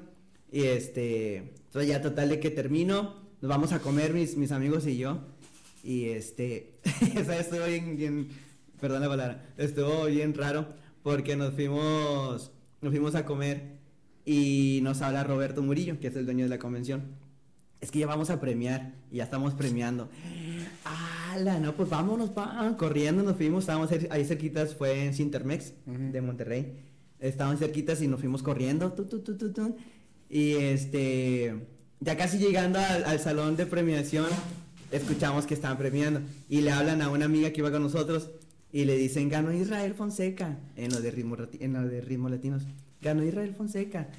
[0.52, 4.86] Y este, entonces ya total de que termino, nos vamos a comer mis, mis amigos
[4.88, 5.22] y yo.
[5.82, 8.28] Y este, esa vez estuvo bien, bien,
[8.82, 10.68] perdón la palabra, estuvo bien raro
[11.02, 12.52] porque nos fuimos,
[12.82, 13.78] nos fuimos a comer
[14.26, 17.27] y nos habla Roberto Murillo, que es el dueño de la convención.
[17.80, 20.10] Es que ya vamos a premiar y ya estamos premiando.
[20.84, 21.60] ¡Hala!
[21.60, 26.12] No, pues vámonos, pa, corriendo nos fuimos, estábamos ahí cerquitas, fue en Cintermex Ujú.
[26.12, 26.74] de Monterrey.
[27.20, 29.76] Estábamos cerquitas y nos fuimos corriendo, tu, tu, tu, tu, tu.
[30.30, 31.68] y este,
[32.00, 34.28] ya casi llegando al, al salón de premiación,
[34.92, 38.30] escuchamos que estaban premiando y le hablan a una amiga que iba con nosotros
[38.72, 42.64] y le dicen, ganó Israel Fonseca, en lo de ritmo, en lo de ritmo latinos,
[43.02, 44.10] ganó Israel Fonseca.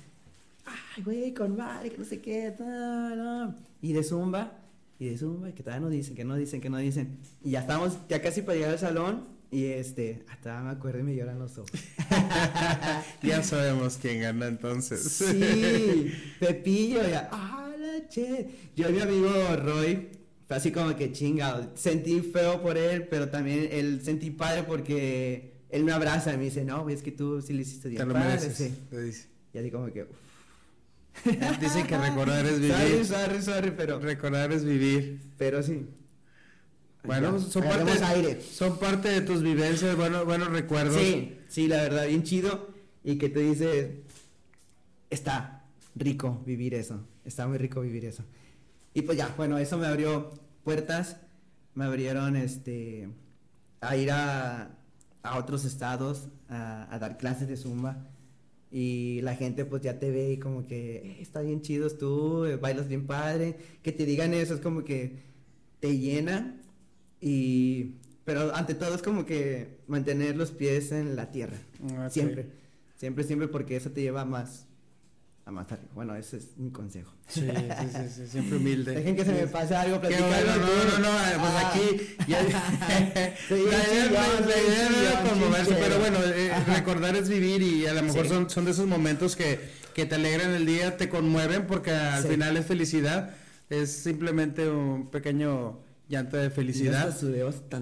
[0.96, 3.54] Ay, güey, con madre, que no sé qué, no.
[3.80, 4.58] y de zumba,
[4.98, 7.18] y de zumba, que todavía no dicen, que no dicen, que no dicen.
[7.42, 11.02] Y ya estamos, ya casi para llegar al salón, y este, hasta me acuerdo y
[11.04, 11.70] me lloran los ojos.
[13.22, 15.00] Ya sabemos quién gana entonces.
[15.02, 18.48] Sí, Pepillo, ya, ah, la che.
[18.76, 20.08] Yo mi amigo Roy,
[20.46, 21.70] fue así como que chingado.
[21.74, 26.44] Sentí feo por él, pero también él sentí padre porque él me abraza y me
[26.44, 28.56] dice, no, es que tú sí le hiciste bien Te lo padre", mereces.
[28.56, 28.74] sí.
[28.90, 29.28] te dice.
[29.54, 30.08] Y así como que, uf.
[31.60, 33.04] Dicen que recordar es Sorry, vivir.
[33.04, 35.20] sorry, sorry, pero, Recordar es vivir.
[35.36, 35.86] pero sí.
[37.04, 38.40] Bueno, son parte, aire.
[38.42, 40.96] son parte de tus vivencias, bueno, buenos recuerdos.
[41.00, 42.74] Sí, sí, la verdad, bien chido.
[43.04, 44.02] Y que te dice,
[45.08, 45.64] está
[45.94, 47.00] rico vivir eso.
[47.24, 48.24] Está muy rico vivir eso.
[48.94, 50.30] Y pues ya, bueno, eso me abrió
[50.64, 51.16] puertas.
[51.74, 53.08] Me abrieron este
[53.80, 54.70] a ir a,
[55.22, 58.06] a otros estados a, a dar clases de zumba.
[58.70, 62.44] Y la gente pues ya te ve y como que "Eh, está bien chido tú,
[62.44, 63.56] eh, bailas bien padre.
[63.82, 65.16] Que te digan eso es como que
[65.80, 66.54] te llena
[67.20, 67.94] Y,
[68.24, 71.56] pero ante todo es como que mantener los pies en la tierra.
[71.96, 72.46] Ah, Siempre.
[72.96, 74.66] Siempre, siempre, porque eso te lleva más
[75.56, 75.66] a.
[75.94, 77.12] Bueno, ese es mi consejo.
[77.28, 78.92] Sí, sí, sí, sí, siempre humilde.
[78.92, 81.72] Dejen que se me pase algo, bueno, no, no, no, pues Ah.
[81.72, 82.40] aquí ya,
[83.48, 85.86] Sí, la idea, chillón, no, la sí, idea no era chillón, conmoverse, chinchero.
[85.88, 88.28] pero bueno, eh, recordar es vivir y a lo mejor Sí.
[88.28, 89.60] son, son de esos momentos que,
[89.94, 92.28] que te alegran el día, te conmueven porque al Sí.
[92.28, 93.30] final es felicidad,
[93.70, 97.14] es simplemente un pequeño llanto de felicidad.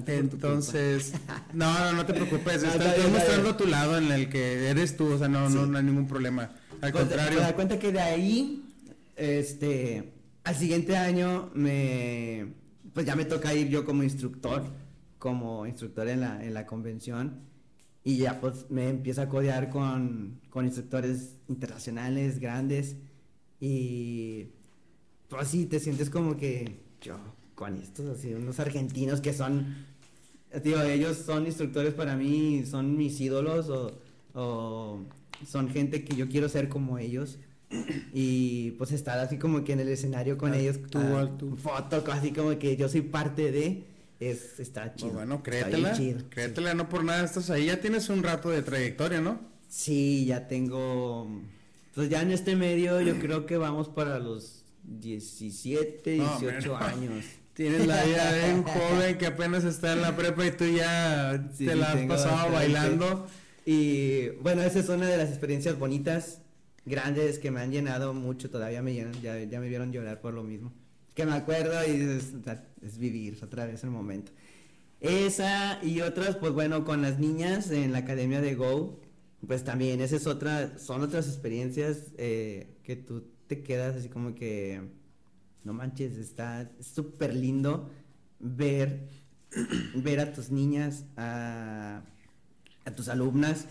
[0.08, 1.12] Entonces,
[1.52, 5.18] no, no, no te preocupes, estás, mostrando tu lado en el que eres tú, o
[5.18, 6.50] sea, no, no, no hay ningún problema.
[6.80, 7.38] Al Pues, contrario.
[7.38, 8.64] Me da cuenta que de ahí,
[9.16, 10.12] este,
[10.44, 12.52] al siguiente año me,
[12.92, 14.64] pues ya me toca ir yo como instructor,
[15.18, 17.40] como instructor en la, en la convención
[18.04, 22.94] y ya pues me empiezo a codear con, con instructores internacionales grandes
[23.60, 24.46] y
[25.28, 27.18] pues sí, te sientes como que yo
[27.56, 29.74] con estos así, unos argentinos que son,
[30.62, 33.98] digo, ellos son instructores para mí, son mis ídolos o,
[34.34, 35.00] o
[35.44, 37.38] son gente que yo quiero ser como ellos.
[38.14, 41.56] Y pues estar así como que en el escenario con Ah, ellos, tú, ah, tú.
[41.56, 43.82] foto, así como que yo soy parte de,
[44.20, 45.12] es, está chido.
[45.12, 46.20] Pues bueno, está créetela, chido.
[46.30, 49.40] créetela, no por nada estás ahí, ya tienes un rato de trayectoria, ¿no?
[49.68, 51.28] Sí, ya tengo,
[51.94, 56.66] pues ya en este medio yo creo que vamos para los 17, No, 18 hombre,
[56.68, 56.76] no.
[56.76, 57.24] años.
[57.54, 61.48] Tienes la vida de un joven que apenas está en la prepa y tú ya
[61.56, 62.54] Sí, te la has pasado bastante.
[62.54, 63.26] bailando.
[63.68, 66.40] Y bueno, esa es una de las experiencias bonitas,
[66.84, 70.34] grandes, que me han llenado mucho, todavía me llenan, ya, ya me vieron llorar por
[70.34, 70.72] lo mismo.
[71.16, 74.30] Que me acuerdo y es, vivir otra vez el momento.
[75.00, 79.00] Esa y otras, pues bueno, con las niñas en la academia de Go,
[79.44, 84.80] pues también, esa es son otras experiencias eh, que tú te quedas así como que,
[85.64, 87.90] no manches, está súper lindo
[88.38, 89.08] ver,
[89.96, 92.04] ver a tus niñas, a,
[92.86, 93.66] a tus alumnas,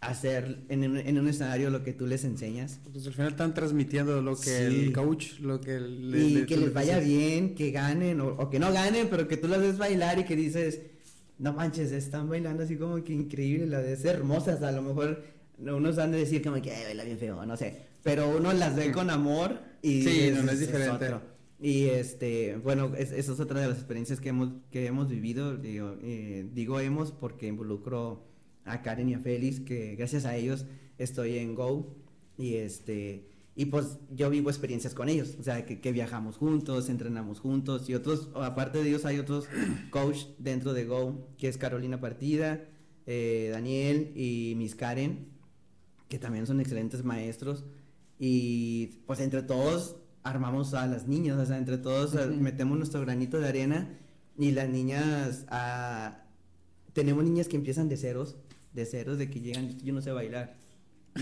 [0.00, 2.80] hacer en, un- en un escenario lo que tú les enseñas.
[2.92, 4.84] Pues al final están transmitiendo lo que Sí.
[4.86, 7.08] el coach, lo que le- y le- que les vaya dices.
[7.18, 10.24] bien, que ganen o, o que no ganen, pero que tú las ves bailar y
[10.24, 10.80] que dices,
[11.38, 15.22] no manches, están bailando así como que increíble, las ves hermosas, a lo mejor
[15.58, 18.76] unos han de decir como que "Ay, baila bien feo, no sé, pero uno las
[18.76, 21.06] ve con amor y Sí, no, no es diferente.
[21.06, 21.22] otro.
[21.58, 25.56] Y este, bueno, es- esa es otra de las experiencias que hemos, que hemos vivido,
[25.56, 28.22] digo, eh, digo hemos porque involucro
[28.66, 30.66] a Karen y a Félix, que gracias a ellos
[30.98, 31.96] estoy en Go.
[32.38, 36.90] Y este y pues yo vivo experiencias con ellos, o sea, que, que viajamos juntos,
[36.90, 37.88] entrenamos juntos.
[37.88, 39.48] Y otros, aparte de ellos hay otros
[39.90, 42.64] coach dentro de Go, que es Carolina Partida,
[43.06, 45.28] eh, Daniel y Miss Karen,
[46.08, 47.64] que también son excelentes maestros.
[48.18, 52.36] Y pues entre todos armamos a las niñas, o sea, entre todos eh, Ujú.
[52.36, 53.98] metemos nuestro granito de arena.
[54.38, 56.24] Y las niñas, ah,
[56.92, 58.36] tenemos niñas que empiezan de ceros,
[58.76, 60.54] de ceros, de que llegan, yo no sé bailar,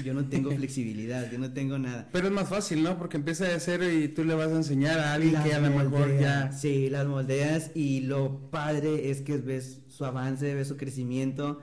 [0.04, 2.08] yo no tengo flexibilidad, yo no tengo nada.
[2.12, 2.98] Pero es más fácil, ¿no?
[2.98, 5.60] Porque empieza de cero y tú le vas a enseñar a alguien Las que a
[5.60, 6.52] lo mejor ya...
[6.52, 11.60] Sí, las moldeas y lo padre es que ves su avance, ves su crecimiento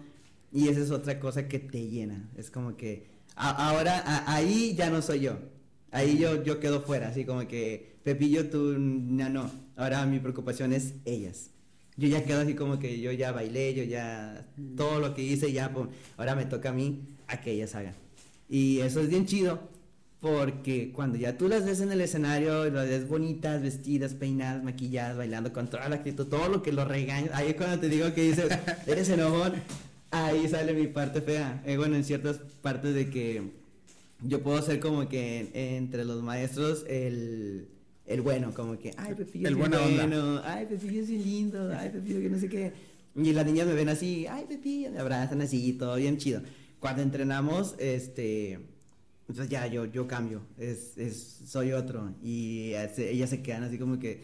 [0.52, 2.30] y esa es otra cosa que te llena.
[2.38, 5.38] Es como que a- ahora a- ahí ya no soy yo.
[5.92, 8.74] Ahí yo, yo quedo fuera, así como que Pepillo, tú
[9.18, 9.52] ya no.
[9.76, 11.51] Ahora mi preocupación es ellas.
[12.02, 15.52] Yo ya quedo así como que yo ya bailé, yo ya todo lo que hice
[15.52, 15.88] ya, pum,
[16.18, 17.94] ahora me toca a mí a que ellas hagan.
[18.50, 19.70] Y eso es bien chido,
[20.20, 25.16] porque cuando ya tú las ves en el escenario, las ves bonitas, vestidas, peinadas, maquilladas,
[25.16, 28.24] bailando con toda la actitud, todo lo que lo regañas, ahí cuando te digo que
[28.24, 28.50] dices,
[28.88, 29.54] eres enojón,
[30.10, 31.62] ahí sale mi parte fea.
[31.68, 33.52] Eh, bueno, en ciertas partes de que
[34.24, 37.68] yo puedo ser como que entre los maestros el,
[38.06, 40.06] el bueno, como que, ay, Pepillo El es onda.
[40.06, 42.74] bueno, ay, Pepillo es bien lindo, ay, Pepillo que no sé qué.
[43.16, 46.42] Y las niñas me ven así, ay, Pepillo, me abrazan así, todo bien chido.
[46.80, 48.60] Cuando entrenamos, este,
[49.28, 52.14] entonces ya yo, yo cambio, es, es, soy otro.
[52.24, 54.24] Y ellas se quedan así como que,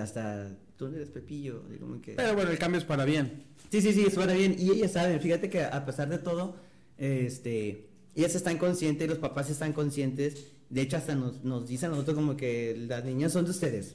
[0.00, 2.14] hasta, tú no eres Pepillo, así como que...
[2.14, 3.44] Pero bueno, el cambio es para bien.
[3.70, 4.56] Sí, sí, sí, suena bien.
[4.58, 6.56] Y ellas saben, fíjate que a pesar de todo,
[6.96, 10.46] este, ellas están conscientes, los papás están conscientes.
[10.70, 13.94] De hecho, hasta nos, nos dicen a nosotros como que las niñas son de ustedes.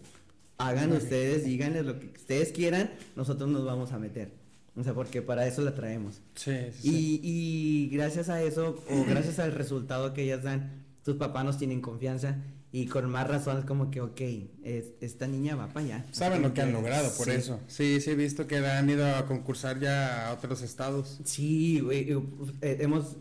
[0.57, 4.32] Hagan ustedes, díganles lo que ustedes quieran, nosotros nos vamos a meter.
[4.76, 6.21] O sea, porque para eso la traemos.
[6.36, 7.19] Sí, sí, sí.
[7.24, 11.57] Y, y gracias a eso, o gracias al resultado que ellas dan, tus papás nos
[11.57, 12.38] tienen confianza.
[12.76, 14.19] Y con más razón es como que, ok,
[14.63, 16.05] es- esta niña va para allá.
[16.11, 17.32] Saben lo que han logrado por Sí.
[17.34, 17.59] eso.
[17.67, 21.19] Sí, sí, he visto que han ido a concursar ya a otros estados.
[21.24, 22.17] Sí, eh,
[22.61, 23.17] hemos,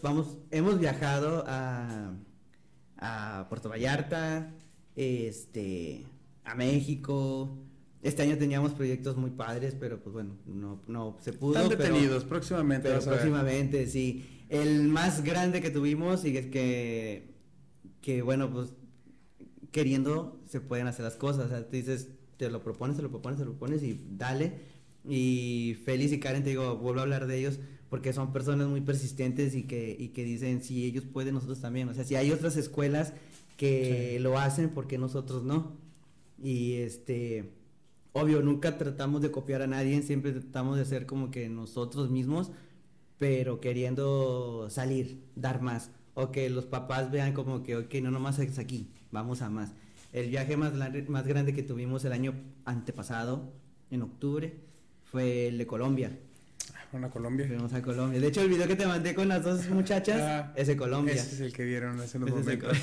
[0.00, 2.12] vamos, hemos viajado a,
[2.98, 4.52] a Puerto Vallarta,
[4.96, 6.04] este,
[6.44, 7.56] a México,
[8.00, 11.56] Este año teníamos proyectos muy padres, pero pues bueno, no, no se pudo.
[11.56, 12.88] Están pero- detenidos, próximamente.
[12.88, 14.24] pero próximamente, sí.
[14.48, 17.34] El más grande que tuvimos y es que,
[18.00, 18.68] que bueno, pues
[19.72, 21.46] queriendo se pueden hacer las cosas.
[21.46, 24.60] O sea, tú dices, te lo propones, te lo propones, te lo propones y dale.
[25.04, 27.58] Y Félix y Karen, te digo, vuelvo a hablar de ellos
[27.90, 31.88] porque son personas muy persistentes y que, y que dicen, si ellos pueden, nosotros también.
[31.88, 33.12] O sea, si hay otras escuelas
[33.56, 34.22] que Sí.
[34.22, 35.72] lo hacen, ¿por qué nosotros no?
[36.42, 37.50] Y este,
[38.12, 42.50] obvio, nunca tratamos de copiar a nadie, siempre tratamos de ser como que nosotros mismos,
[43.18, 45.90] pero queriendo salir, dar más.
[46.14, 49.72] O que los papás vean como que, ok, no nomás es aquí, vamos a más.
[50.12, 50.72] El viaje más,
[51.08, 52.34] más grande que tuvimos el año
[52.64, 53.52] antepasado,
[53.90, 54.54] en octubre,
[55.10, 56.18] fue el de Colombia.
[56.92, 57.46] Bueno, Colombia.
[57.46, 58.18] Fuimos a Colombia.
[58.20, 61.14] De hecho, el video que te mandé con las dos muchachas Ah, es de Colombia.
[61.14, 62.76] Ese es el que vieron hace unos momentos.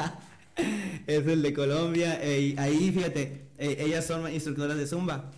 [1.06, 2.18] es el de Colombia.
[2.22, 5.30] eh, ahí, fíjate, eh, ellas son instructoras de Zumba.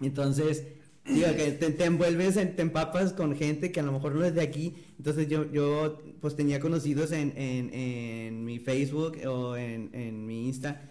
[0.00, 0.64] Entonces,
[1.06, 4.24] digo que te, te envuelves, en- te empapas con gente que a lo mejor no
[4.24, 4.74] es de aquí.
[4.98, 10.48] Entonces, yo, yo pues tenía conocidos en, en, en mi Facebook o en, en mi
[10.48, 10.90] Insta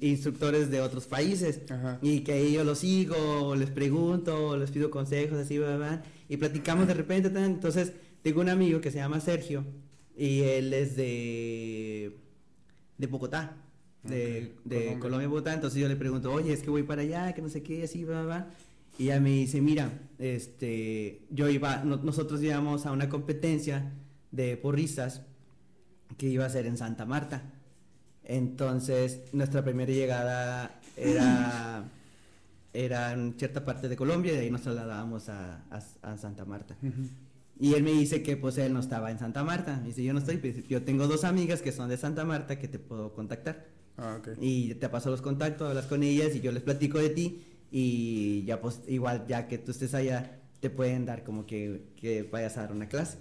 [0.00, 1.60] instructores de otros países.
[1.70, 1.98] Ajá.
[2.02, 5.76] Y que ahí yo los sigo, o les pregunto, o les pido consejos, así, bla,
[5.76, 7.30] bla, y platicamos de repente.
[7.30, 9.64] tan, Entonces, tengo un amigo que se llama Sergio,
[10.16, 12.16] y él es de,
[12.98, 13.56] de Bogotá,
[14.02, 14.98] de, de Colombia.
[15.00, 15.54] Colombia, Bogotá.
[15.54, 18.04] Entonces yo le pregunto, oye, es que voy para allá, que no sé qué, así,
[18.04, 18.50] bla, bla, bla.
[18.98, 23.92] Y ella me dice, mira, este, yo iba, no- nosotros íbamos a una competencia
[24.32, 25.22] de porristas
[26.16, 27.52] que iba a ser en Santa Marta.
[28.28, 31.84] Entonces, nuestra primera llegada era,
[32.72, 36.44] era en cierta parte de Colombia y de ahí nos trasladábamos a, a- a Santa
[36.44, 36.76] Marta.
[37.60, 39.78] Y él me dice que pues él no estaba en Santa Marta.
[39.80, 42.68] Me dice, yo no estoy, yo tengo dos amigas que son de Santa Marta que
[42.68, 43.66] te puedo contactar.
[43.96, 44.18] Ah.
[44.40, 48.44] Y te paso los contactos, hablas con ellas y yo les platico de ti y
[48.44, 52.56] ya pues igual ya que tú estés allá te pueden dar como que, que vayas
[52.58, 53.18] a dar una clase.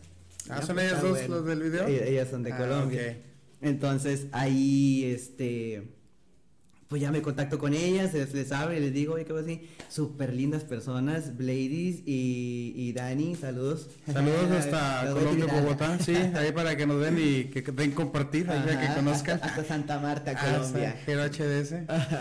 [0.50, 1.88] Ah, Ya, ¿son pues, ellas dos los del video?
[1.88, 3.02] Ellas, ellas son de Ah, Colombia.
[3.02, 3.18] ok.
[3.62, 5.98] Entonces ahí, este,
[6.88, 9.68] pues ya me contacto con ellas, les, les hablo y les digo, oye, qué así,
[9.90, 13.90] súper lindas personas, Bladys y, y Dani, saludos.
[14.12, 15.48] Saludos hasta Colombia.
[15.48, 18.96] Bogotá, sí, ahí para que nos den y que, que den compartir, para que Ajá,
[18.96, 19.36] conozcan.
[19.36, 20.96] Hasta, hasta Santa Marta, Hasta Colombia.
[21.06, 21.74] HDS.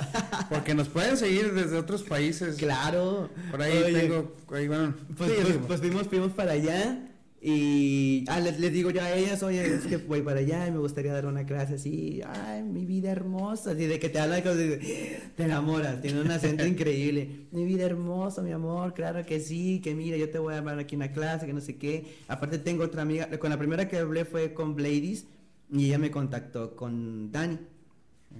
[0.48, 2.56] Porque nos pueden seguir desde otros países.
[2.56, 3.30] Claro.
[3.52, 4.94] Por ahí Oye, tengo, ahí bueno.
[5.16, 9.12] Pues, sí, pues, pues fuimos, fuimos para allá y ah, les, les digo yo a
[9.12, 12.62] ellas, oye, es que voy para allá y me gustaría dar una clase así, ay,
[12.62, 17.64] mi vida hermosa, así de que te habla te enamoras, tiene un acento increíble, mi
[17.64, 20.96] vida hermosa, mi amor, claro que sí, que mira, yo te voy a dar aquí
[20.96, 24.24] una clase, que no sé qué, aparte tengo otra amiga, con la primera que hablé
[24.24, 25.26] fue con Bladys
[25.70, 27.58] y ella me contactó con Dani.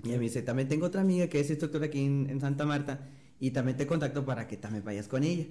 [0.02, 2.66] Y ella me dice, también tengo otra amiga que es instructora aquí en, en Santa
[2.66, 3.08] Marta
[3.40, 5.46] y también te contacto para que también vayas con ella.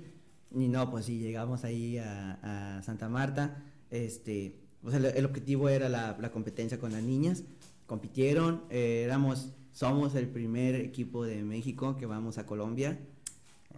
[0.55, 3.61] Y no, pues sí, llegamos ahí a, a Santa Marta.
[3.91, 7.43] Este, pues el, el objetivo era la, la competencia con las niñas.
[7.87, 12.97] Compitieron, eh, éramos, somos el primer equipo de México que vamos a Colombia.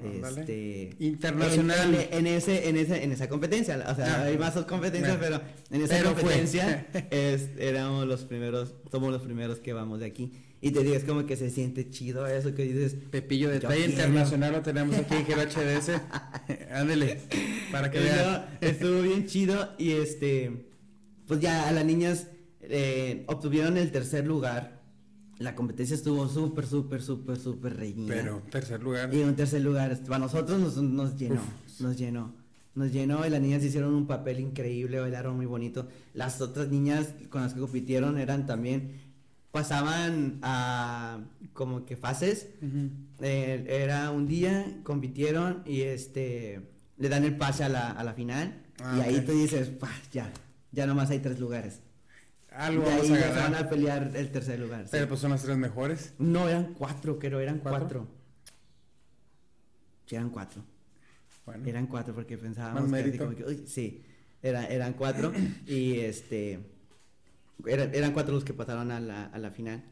[0.03, 1.95] Este, Internacional.
[1.95, 4.23] En, en ese, en ese, en esa competencia, o sea, Ah.
[4.25, 5.39] hay más competencias, Bueno.
[5.39, 10.05] pero en esa Pero competencia es, éramos los primeros, somos los primeros que vamos de
[10.05, 10.31] aquí.
[10.59, 12.95] Y te digo, es como que se siente chido eso que dices.
[13.11, 13.75] Pepillo de quiero.
[13.75, 16.01] internacional lo tenemos aquí en Gero HDS.
[16.71, 17.21] Ándele,
[17.71, 18.57] para que vean.
[18.61, 20.67] estuvo bien chido y este,
[21.27, 22.27] pues ya a las niñas
[22.61, 24.81] eh, obtuvieron el tercer lugar.
[25.39, 28.15] La competencia estuvo súper, súper, súper, súper reñida.
[28.15, 29.13] Pero, tercer lugar.
[29.13, 31.81] Y un tercer lugar, para nosotros nos, nos llenó, Uf.
[31.81, 32.33] nos llenó,
[32.73, 35.87] nos llenó y las niñas hicieron un papel increíble, bailaron muy bonito.
[36.15, 39.06] Las otras niñas con las que compitieron eran también,
[39.61, 41.19] pasaban a
[41.53, 42.47] como que fases.
[43.21, 46.61] Eh, era un día, compitieron y este,
[46.97, 49.89] le dan el pase a la, a la final Ah, y ahí tú dices, "Pah,
[50.11, 50.31] ya,
[50.71, 51.81] ya nomás hay tres lugares.
[52.51, 54.83] Algo de ahí ya se van a pelear el tercer lugar.
[54.83, 54.89] sí.
[54.91, 56.13] Pero pues son las tres mejores.
[56.19, 57.79] No, eran cuatro, creo, eran ¿Cuatro?
[57.79, 58.07] cuatro.
[60.05, 60.61] Sí, eran cuatro.
[61.47, 64.03] Bueno, Eran cuatro porque pensábamos Más que como que, uy, sí,
[64.43, 65.31] era- eran cuatro
[65.65, 66.59] y este,
[67.65, 69.83] eran, eran cuatro los que pasaron a la, a la final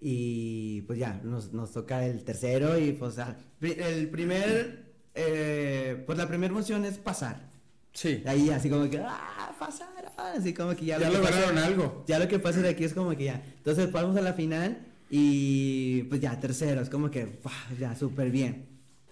[0.00, 3.16] y pues ya, nos, nos toca el tercero y pues
[3.60, 7.50] el primer, eh, pues la primera emoción es pasar,
[7.92, 8.22] sí.
[8.26, 11.40] ahí así como que, ah, pasar, ah", así como que ya, Ya lo que pasa-
[11.40, 12.04] lograron algo.
[12.06, 13.42] ya lo que pasa de aquí es como que ya.
[13.56, 17.50] Entonces pasamos a la final y pues ya, tercero, es como que ¡pah!
[17.80, 18.66] ya, súper bien.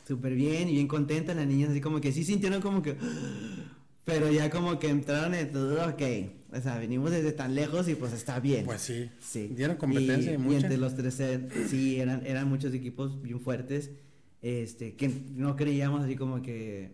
[0.07, 2.97] Súper bien y bien contenta las niñas, así como que sí sintieron como que...
[4.07, 6.03] Pero ya como que entraron en todo, ok,
[6.53, 8.65] o sea, venimos desde tan lejos y pues está bien.
[8.65, 9.11] Pues sí.
[9.19, 9.49] Sí.
[9.49, 10.59] Dieron competencia y, mucha.
[10.59, 13.91] entre los tres, eh, sí, eran, eran muchos equipos bien fuertes.
[14.43, 16.93] este, que no creíamos así como que,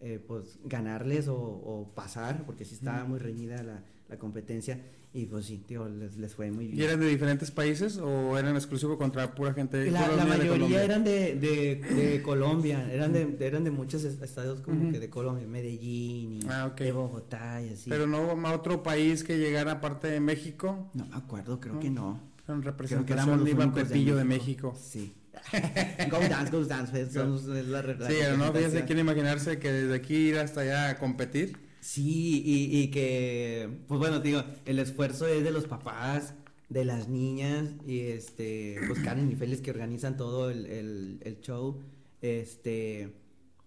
[0.00, 4.80] eh, pues, ganarles o, o pasar, porque sí estaba muy reñida la, la competencia.
[5.18, 6.78] Y pues sí, tío, les, les fue muy bien.
[6.78, 10.24] ¿Y eran de diferentes países o eran exclusivos contra pura gente de La, la Colombia,
[10.24, 10.84] de mayoría Colombia?
[10.84, 14.92] eran de, de, de Colombia, eran de, eran de muchos est- estados como Ujú.
[14.92, 16.80] que de Colombia, Medellín y Ah, ok.
[16.80, 17.88] de Bogotá y así.
[17.88, 20.90] Pero no hubo otro país que llegara aparte de México.
[20.92, 21.80] No me acuerdo, creo No.
[21.80, 22.20] que no.
[22.46, 24.76] En representación iba únicos Pepillo de México.
[24.78, 25.14] Sí.
[26.10, 29.72] go Dance, Go Dance, pues, somos- la, la Sí, pero no, fíjense, quieren imaginarse que
[29.72, 31.56] desde aquí ir hasta allá a competir.
[31.86, 36.34] Sí, y, y que, pues bueno, te digo, el esfuerzo es de los papás,
[36.68, 41.40] de las niñas, y este, pues Karen y Félix que organizan todo el, el, el
[41.40, 41.78] show,
[42.20, 43.14] este,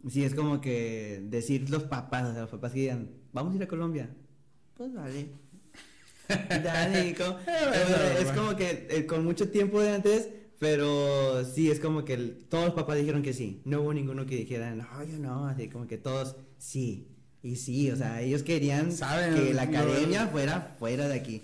[0.09, 3.55] sí, es como que decir los papás, o sea, los papás que digan, vamos a
[3.55, 4.09] ir a Colombia,
[4.76, 5.28] pues vale.
[6.63, 11.80] Dale, como- bueno, es como que eh, con mucho tiempo de antes, pero sí, es
[11.80, 13.61] como que el- todos los papás dijeron que sí.
[13.65, 17.07] No hubo ninguno que dijera, no, yo no, así como que todos sí.
[17.42, 21.42] Y sí, o sea, ellos querían Saben, que la academia fuera fuera de aquí.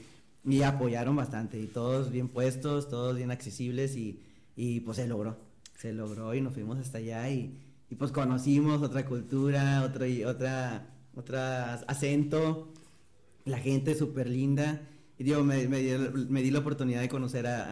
[0.48, 4.20] Y apoyaron bastante, y todos bien puestos, todos bien accesibles, y,
[4.56, 5.38] y pues se logró.
[5.78, 7.58] Se logró y nos fuimos hasta allá y,
[7.89, 12.72] y pues conocimos otra cultura, otro, y otra, otra acento,
[13.46, 14.82] la gente súper linda.
[15.18, 17.66] Y digo, me, me, di- me di la oportunidad de conocer a,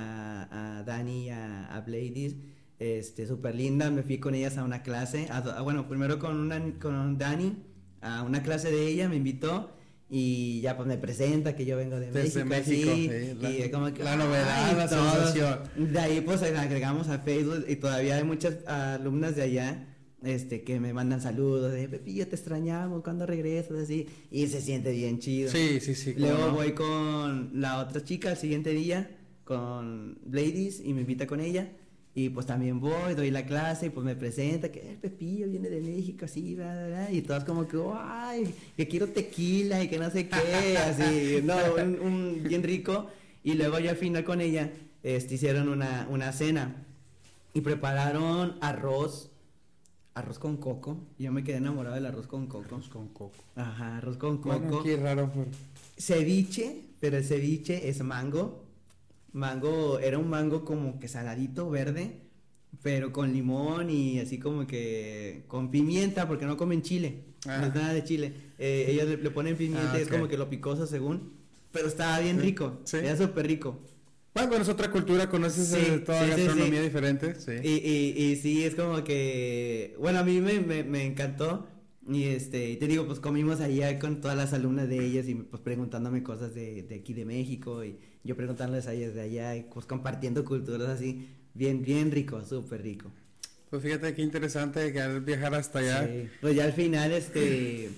[0.43, 2.36] a, a Dani y a, a Bladys,
[2.80, 3.91] este, súper linda.
[3.91, 7.55] Me fui con ellas a una clase, a- bueno, primero con, una, con Dani,
[8.03, 9.71] a una clase de ella, me invitó.
[10.09, 13.71] Y ya pues me presenta que yo vengo de Desde México, México, sí, la- y
[13.71, 15.11] como que, la novedad, ay, la todo.
[15.11, 15.59] sensación.
[15.91, 19.87] De ahí pues agregamos a Facebook y todavía hay muchas alumnas de allá
[20.23, 24.91] este que me mandan saludos de Pepillo te extrañamos cuando regresas así y se siente
[24.91, 25.49] bien chido.
[25.51, 26.13] Sí, sí, sí.
[26.15, 26.51] Luego no.
[26.53, 29.09] voy con la otra chica el siguiente día
[29.45, 31.69] con Ladies y me invita con ella
[32.16, 35.70] y pues también voy, doy la clase y pues me presenta que el Pepillo viene
[35.70, 39.88] de México así, bla, bla, bla, y todas como que, ay, que quiero tequila y
[39.88, 43.07] que no sé qué, así, no, un, un bien rico.
[43.43, 46.86] Y luego ya al final con ella este, hicieron una, una cena
[47.53, 49.32] y prepararon arroz,
[50.14, 50.97] arroz con coco.
[51.18, 52.64] Yo me quedé enamorado del arroz con coco.
[52.76, 53.43] Arroz con coco.
[53.55, 54.59] Ajá, arroz con coco.
[54.59, 55.30] Bueno, es raro.
[55.34, 55.47] pero-
[55.97, 58.62] Ceviche, pero el ceviche es mango.
[59.34, 62.21] Mango, era un mango como que saladito, verde,
[62.81, 67.23] pero con limón y así como que con pimienta, porque no comen chile.
[67.47, 67.57] Ah.
[67.59, 68.34] No es nada de chile.
[68.59, 71.34] Eh, ellos le, le ponen pimienta Ah, y es como que lo picoso según.
[71.71, 72.79] Pero estaba bien rico.
[72.86, 72.97] sí.
[72.97, 73.79] Era súper rico.
[74.34, 77.36] Bueno, bueno, es otra cultura, conoces Sí, eh, toda sí, gastronomía diferente.
[77.36, 77.51] Sí.
[77.63, 81.67] Y, y, y sí, es como que, bueno, a mí me, me, me encantó.
[82.07, 85.35] Y este, y te digo, pues comimos allá con todas las alumnas de ellas y
[85.35, 89.55] pues preguntándome cosas de, de aquí de México y yo preguntándoles a ellas de allá
[89.55, 93.11] y pues compartiendo culturas así, bien, bien rico, súper rico.
[93.69, 96.07] Pues fíjate qué interesante que al viajar hasta allá.
[96.07, 96.29] Sí.
[96.41, 97.89] Pues ya al final, este,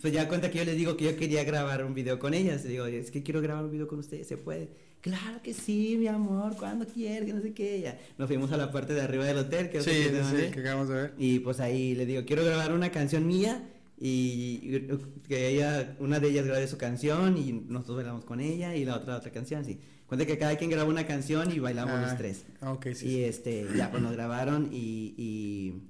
[0.00, 2.64] pues ya cuenta que yo les digo que yo quería grabar un video con ellas.
[2.64, 4.70] Y digo, es que quiero grabar un video con ustedes, ¿se puede?
[5.00, 7.80] Claro que sí, mi amor, cuando quieras, que no sé qué.
[7.80, 10.50] Ya nos fuimos a la parte de arriba del hotel, que es Sí, sí, sí,
[10.52, 11.14] que acabamos de ver.
[11.18, 13.62] Y pues ahí le digo, quiero grabar una canción mía
[14.00, 14.80] y
[15.28, 18.96] que ella, una de ellas grabe su canción y nosotros bailamos con ella y la
[18.96, 19.78] otra otra canción, sí.
[20.06, 22.44] Cuenta que cada quien graba una canción y bailamos Ah, los tres.
[22.62, 23.08] Ok, sí.
[23.08, 25.82] y este, ya pues nos grabaron y, y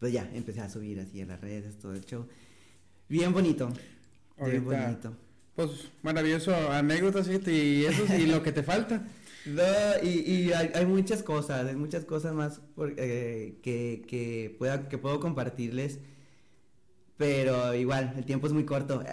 [0.00, 2.26] pues ya empecé a subir así a las redes, todo el show.
[3.08, 3.70] Bien bonito.
[4.44, 5.16] Bien bonito.
[5.66, 9.06] Pues maravilloso, anécdotas, y eso y lo que te falta.
[9.46, 9.62] No,
[10.02, 14.86] y, y hay, hay muchas cosas, hay muchas cosas más por- eh, que, que, pueda,
[14.90, 15.98] que puedo compartirles,
[17.20, 19.04] pero igual, el tiempo es muy corto.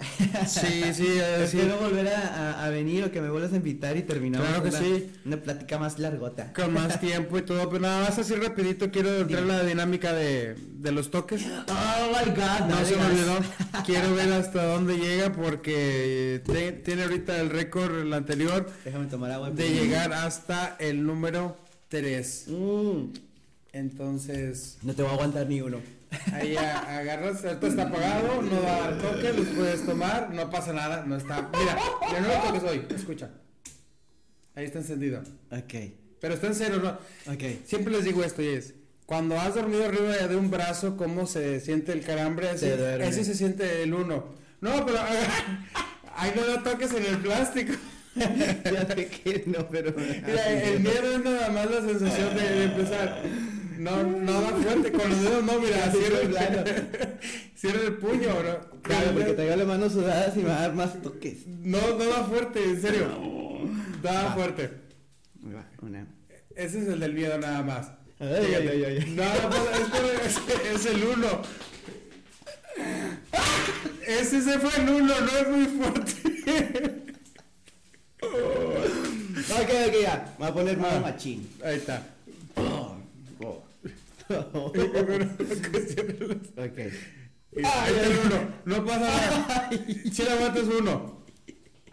[0.46, 1.58] Sí, sí, eh, sí.
[1.58, 2.20] Espero volver a,
[2.62, 5.10] a- a venir o que me vuelvas a invitar y terminamos Claro que una, sí.
[5.26, 6.54] una plática más largota.
[6.54, 10.14] Con más tiempo y todo, pero nada más así rapidito quiero entrar en la dinámica
[10.14, 11.42] de, de los toques.
[11.44, 13.38] Oh my god, No se me olvidó.
[13.84, 19.32] Quiero ver hasta dónde llega porque te- tiene ahorita el récord el anterior Déjame tomar
[19.32, 19.50] agua.
[19.50, 22.46] de llegar hasta el número 3.
[22.48, 23.02] Mm,
[23.72, 25.97] Entonces, no te voy a aguantar ni uno.
[26.32, 30.72] Ahí agarras, esto está apagado, no va a dar toque, los puedes tomar, no pasa
[30.72, 31.48] nada, no está.
[31.58, 31.78] Mira,
[32.12, 33.30] ya no lo toques hoy, escucha.
[34.54, 35.20] Ahí está encendido.
[35.50, 35.74] Ok,
[36.20, 37.32] Pero está en cero, ¿no?
[37.32, 37.42] ok.
[37.64, 38.74] Siempre les digo esto y es,
[39.06, 42.48] cuando has dormido arriba de un brazo, ¿cómo se siente el calambre?
[42.50, 43.04] Así, Se duerme.
[43.06, 44.24] así se siente el uno.
[44.60, 44.98] No, pero
[46.16, 47.72] ahí no lo toques en el plástico.
[48.16, 49.94] ya sé que no, pero...
[49.96, 53.22] Mira, el miedo es nada más la sensación de, de empezar.
[53.78, 56.64] No, no da fuerte, con los dedos no, mira, cierra, claro.
[57.54, 58.80] cierra el puño, ¿no?
[58.82, 61.46] Claro, porque traigo las manos sudadas y me va a dar más toques.
[61.46, 63.06] No, no da fuerte, en serio.
[64.02, 64.34] Da Va.
[64.34, 64.70] fuerte.
[65.44, 66.06] Va, Una.
[66.56, 67.88] Ese es el del miedo nada más.
[68.20, 69.14] Ay, ay, ay, ay.
[69.14, 70.36] No, no, es,
[70.74, 71.42] es, el uno.
[74.06, 76.12] Ese se fue el uno, no es muy fuerte.
[78.22, 80.34] Ok, ok, ya.
[80.38, 81.00] Voy a poner más Ah.
[81.00, 81.48] machín.
[81.64, 82.02] Ahí está.
[86.56, 86.78] Ok.
[87.56, 88.38] El uno.
[88.66, 89.70] No pasa nada.
[90.12, 91.24] Si le aguantas uno.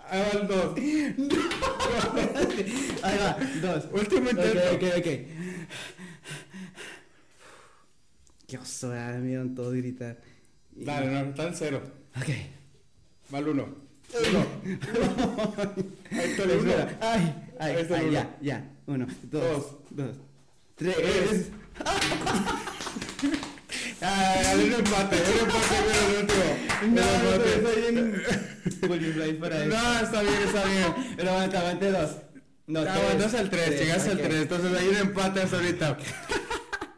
[0.07, 0.77] Ahí va el dos.
[3.03, 3.87] Ahí va, dos.
[3.91, 4.59] Último intento.
[4.73, 5.07] Ok, ok, ok.
[8.47, 10.17] Qué oso, ah, me dieron todo gritar.
[10.75, 11.81] Y- Dale, no, está en cero.
[12.15, 12.29] Ok.
[13.33, 13.63] Va el uno.
[14.29, 14.45] Uno.
[16.11, 16.73] Ahí está el uno.
[17.01, 18.71] Ay, ay, ay, ya, ya.
[18.85, 19.77] Uno, dos, Dos.
[19.89, 20.17] dos,
[20.75, 20.95] tres.
[20.95, 21.49] Tres.
[24.01, 26.43] Ah, un empate, un empate, pero el último.
[26.87, 27.61] No, no, empate.
[27.63, 27.85] soy
[28.81, 29.75] en Bolívar para eso.
[29.75, 31.13] No, está bien, está bien.
[31.17, 32.11] Pero aguanta, aguante dos.
[32.67, 34.23] No, Ah, aguantas al 3, llegaste al ok.
[34.23, 35.97] 3, entonces hay un empate hasta ahorita.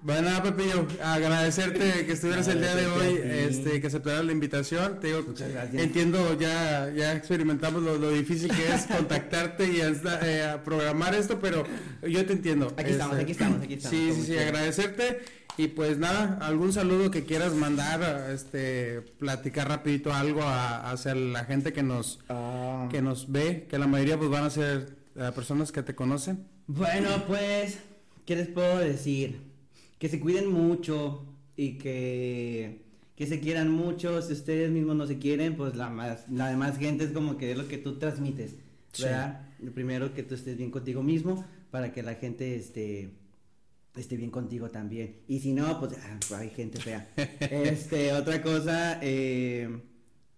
[0.07, 5.01] Bueno, nada, Pepillo, agradecerte que estuvieras el día de hoy, este, que aceptaras la invitación.
[5.01, 5.83] Te digo, Muchas gracias.
[5.83, 11.39] entiendo, ya, ya experimentamos lo, lo difícil que es contactarte y hasta, eh, programar esto,
[11.41, 11.65] pero
[12.09, 12.73] yo te entiendo.
[12.77, 15.19] Aquí estamos, aquí estamos, aquí estamos, Sí, sí, sí, agradecerte.
[15.57, 21.43] Y pues nada, algún saludo que quieras mandar, este, platicar rapidito algo a- hacia la
[21.43, 22.87] gente que nos, Ah.
[22.89, 26.47] que nos ve, que la mayoría pues van a ser eh, personas que te conocen.
[26.67, 27.79] Bueno, pues,
[28.25, 29.41] ¿qué les puedo decir?
[29.97, 31.25] Que se cuiden mucho
[31.55, 32.85] y que,
[33.15, 34.21] que se quieran mucho.
[34.21, 37.51] Si ustedes mismos no se quieren, pues la, más, la demás gente es como que
[37.51, 38.55] es lo que tú transmites,
[38.93, 39.05] Sí.
[39.59, 43.11] Lo primero que tú estés bien contigo mismo para que la gente esté,
[43.95, 45.17] esté bien contigo también.
[45.27, 47.09] Y si no, pues ah, hay gente fea.
[47.39, 49.81] este, otra cosa, eh,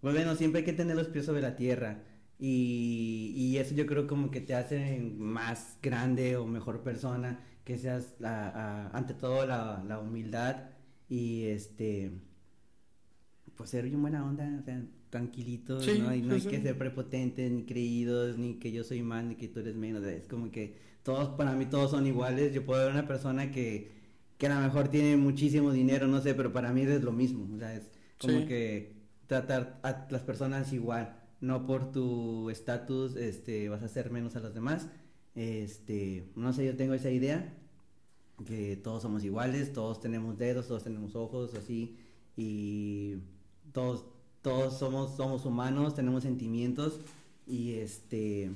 [0.00, 2.02] pues bueno, siempre hay que tener los pies sobre la tierra.
[2.38, 7.78] Y, y eso yo creo como que te hace más grande o mejor persona, que
[7.78, 10.70] seas la- a- ante todo la, la humildad
[11.08, 12.12] y este,
[13.56, 16.14] pues ser bien buena onda, o sea, tranquilitos, Sí, ¿no?
[16.14, 16.48] Y no sí, hay sí.
[16.48, 20.04] que ser prepotentes, ni creídos, ni que yo soy más, ni que tú eres menos,
[20.04, 23.90] es como que todos, para mí todos son iguales, yo puedo ver una persona que,
[24.38, 27.48] que a lo mejor tiene muchísimo dinero, no sé, pero para mí es lo mismo,
[27.54, 28.94] o sea, es como que
[29.26, 34.40] tratar a las personas igual, no por tu estatus, este, vas a ser menos a
[34.40, 34.88] los demás,
[35.34, 37.52] este, no sé, yo tengo esa idea,
[38.46, 41.98] que todos somos iguales, todos tenemos dedos, todos tenemos ojos, así,
[42.36, 43.16] y
[43.72, 44.04] todos,
[44.42, 47.00] todos somos, somos humanos, tenemos sentimientos,
[47.46, 48.50] y este,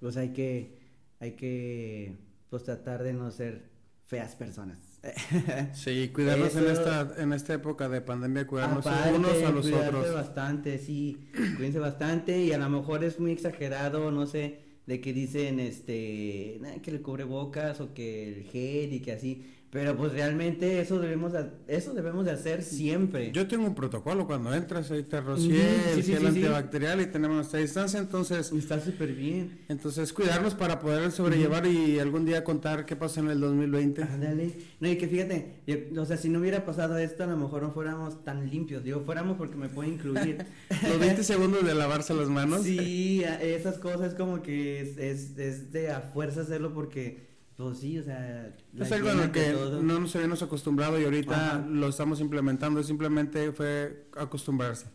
[0.00, 0.78] pues hay que,
[1.20, 2.16] hay que,
[2.50, 3.70] pues tratar de no ser
[4.06, 4.78] feas personas.
[5.74, 10.14] Sí, cuidarnos en esta, en esta época de pandemia, cuidarnos Aparte, unos a los otros.
[10.14, 14.60] bastante, sí, cuídense bastante y a lo mejor es muy exagerado, no sé,
[14.92, 19.42] de que dicen, este, "Nah, que el cubrebocas o que el gel y que así,
[19.72, 23.32] pero pues realmente eso debemos, de- eso debemos de hacer siempre.
[23.32, 27.00] Yo tengo un protocolo cuando entras, ahí te rocié sí, el sí, gel sí, antibacterial
[27.00, 29.60] y tenemos nuestra distancia, entonces, Está súper bien.
[29.70, 34.02] entonces cuidarnos para poder sobrellevar y algún día contar qué pasó en el 2020.
[34.02, 34.52] Ándale.
[34.78, 37.62] No, y que fíjate, yo- o sea, si no hubiera pasado esto, a lo mejor
[37.62, 38.84] no fuéramos tan limpios.
[38.84, 40.44] Digo, fuéramos porque me puede incluir.
[40.86, 42.62] Los 20 segundos de lavarse las manos.
[42.64, 47.31] Sí, esas cosas como que es, es, es de a fuerza hacerlo porque,
[47.62, 48.54] pues sí, o sea...
[48.78, 49.82] Es algo en lo que todo.
[49.82, 51.66] no nos habíamos acostumbrado y ahorita Ajá.
[51.68, 54.86] lo estamos implementando, simplemente fue acostumbrarse.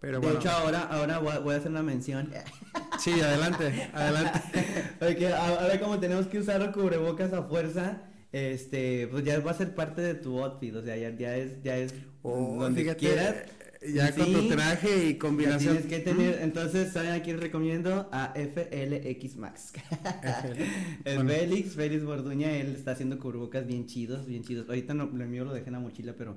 [0.00, 2.30] Pero de bueno, hecho, ahora, ahora voy, a, hacer una mención.
[2.98, 4.40] sí, adelante, adelante.
[4.98, 8.02] Porque ahora como tenemos que usar los cubrebocas a fuerza,
[8.32, 11.62] este, pues ya va a ser parte de tu outfit, o sea, ya, ya es,
[11.62, 13.34] ya es Oh, donde fíjate, quieras.
[13.82, 15.78] Ya con tu traje y combinación.
[15.78, 18.08] tienes que tener, entonces, ¿saben a quién recomiendo?
[18.12, 19.72] A FLX Max.
[21.04, 21.30] Bueno.
[21.30, 24.68] Félix, Félix Borduña, él está haciendo cubrebocas bien chidos, bien chidos.
[24.68, 26.36] Ahorita no, lo mío lo dejé en la mochila, pero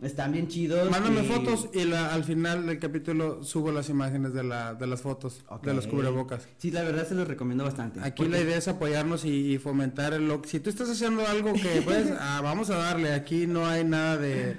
[0.00, 0.90] están bien chidos.
[0.90, 4.86] Mándame y- fotos y la- al final del capítulo subo las imágenes de, la, de
[4.86, 6.48] las fotos de los cubrebocas.
[6.58, 8.00] Sí, la verdad se los recomiendo bastante.
[8.00, 11.26] Aquí porque- la idea es apoyarnos y, y fomentar el lo Si tú estás haciendo
[11.26, 14.56] algo que pues ah, vamos a darle, aquí no hay nada de,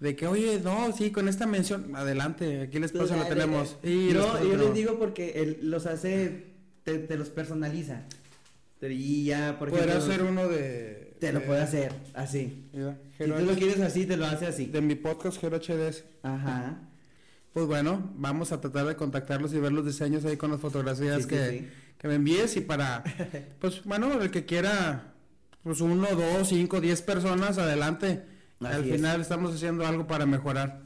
[0.00, 3.76] de que oye, no, sí, con esta mención, adelante, aquí el espacio lo tenemos.
[3.82, 6.46] Y yo les digo porque él los hace,
[6.82, 8.02] te, te los personaliza.
[8.82, 11.16] Y ya, por Podrá ejemplo, ser uno de...
[11.18, 12.68] te lo de- puede hacer así.
[13.16, 14.66] Si tú lo quieres así, te lo hace así.
[14.66, 16.04] de mi podcast Gero HDS.
[16.22, 16.80] Ajá.
[17.54, 21.16] Pues bueno, vamos a tratar de contactarlos y ver los diseños ahí con las fotografías
[21.18, 21.68] Sí, sí, que, sí.
[21.96, 23.02] que me envíes y para,
[23.60, 25.14] pues bueno, el que quiera,
[25.62, 28.22] pues uno, dos, cinco, diez personas, adelante.
[28.64, 28.92] Así Al es.
[28.96, 30.82] final estamos haciendo algo para mejorar.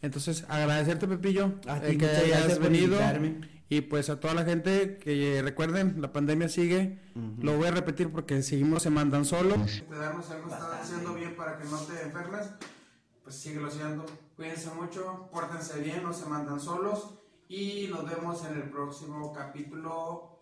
[0.00, 3.58] Entonces, agradecerte, Pepillo, A ti, el que hayas venido invitarme.
[3.70, 6.98] Y pues a toda la gente que recuerden, la pandemia sigue.
[7.40, 9.82] Lo voy a repetir porque seguimos se mandan solos.
[9.86, 12.48] Cuidarnos, algo está haciendo bien para que no te enfermes.
[13.22, 14.06] Pues síguelo haciendo.
[14.36, 17.14] Cuídense mucho, pórtense bien, no se mandan solos.
[17.50, 20.38] Y nos vemos en el próximo capítulo.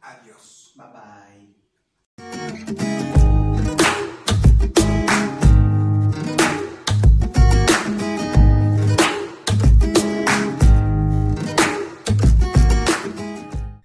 [0.00, 0.74] Adiós.
[0.76, 1.56] Bye
[2.18, 3.41] bye.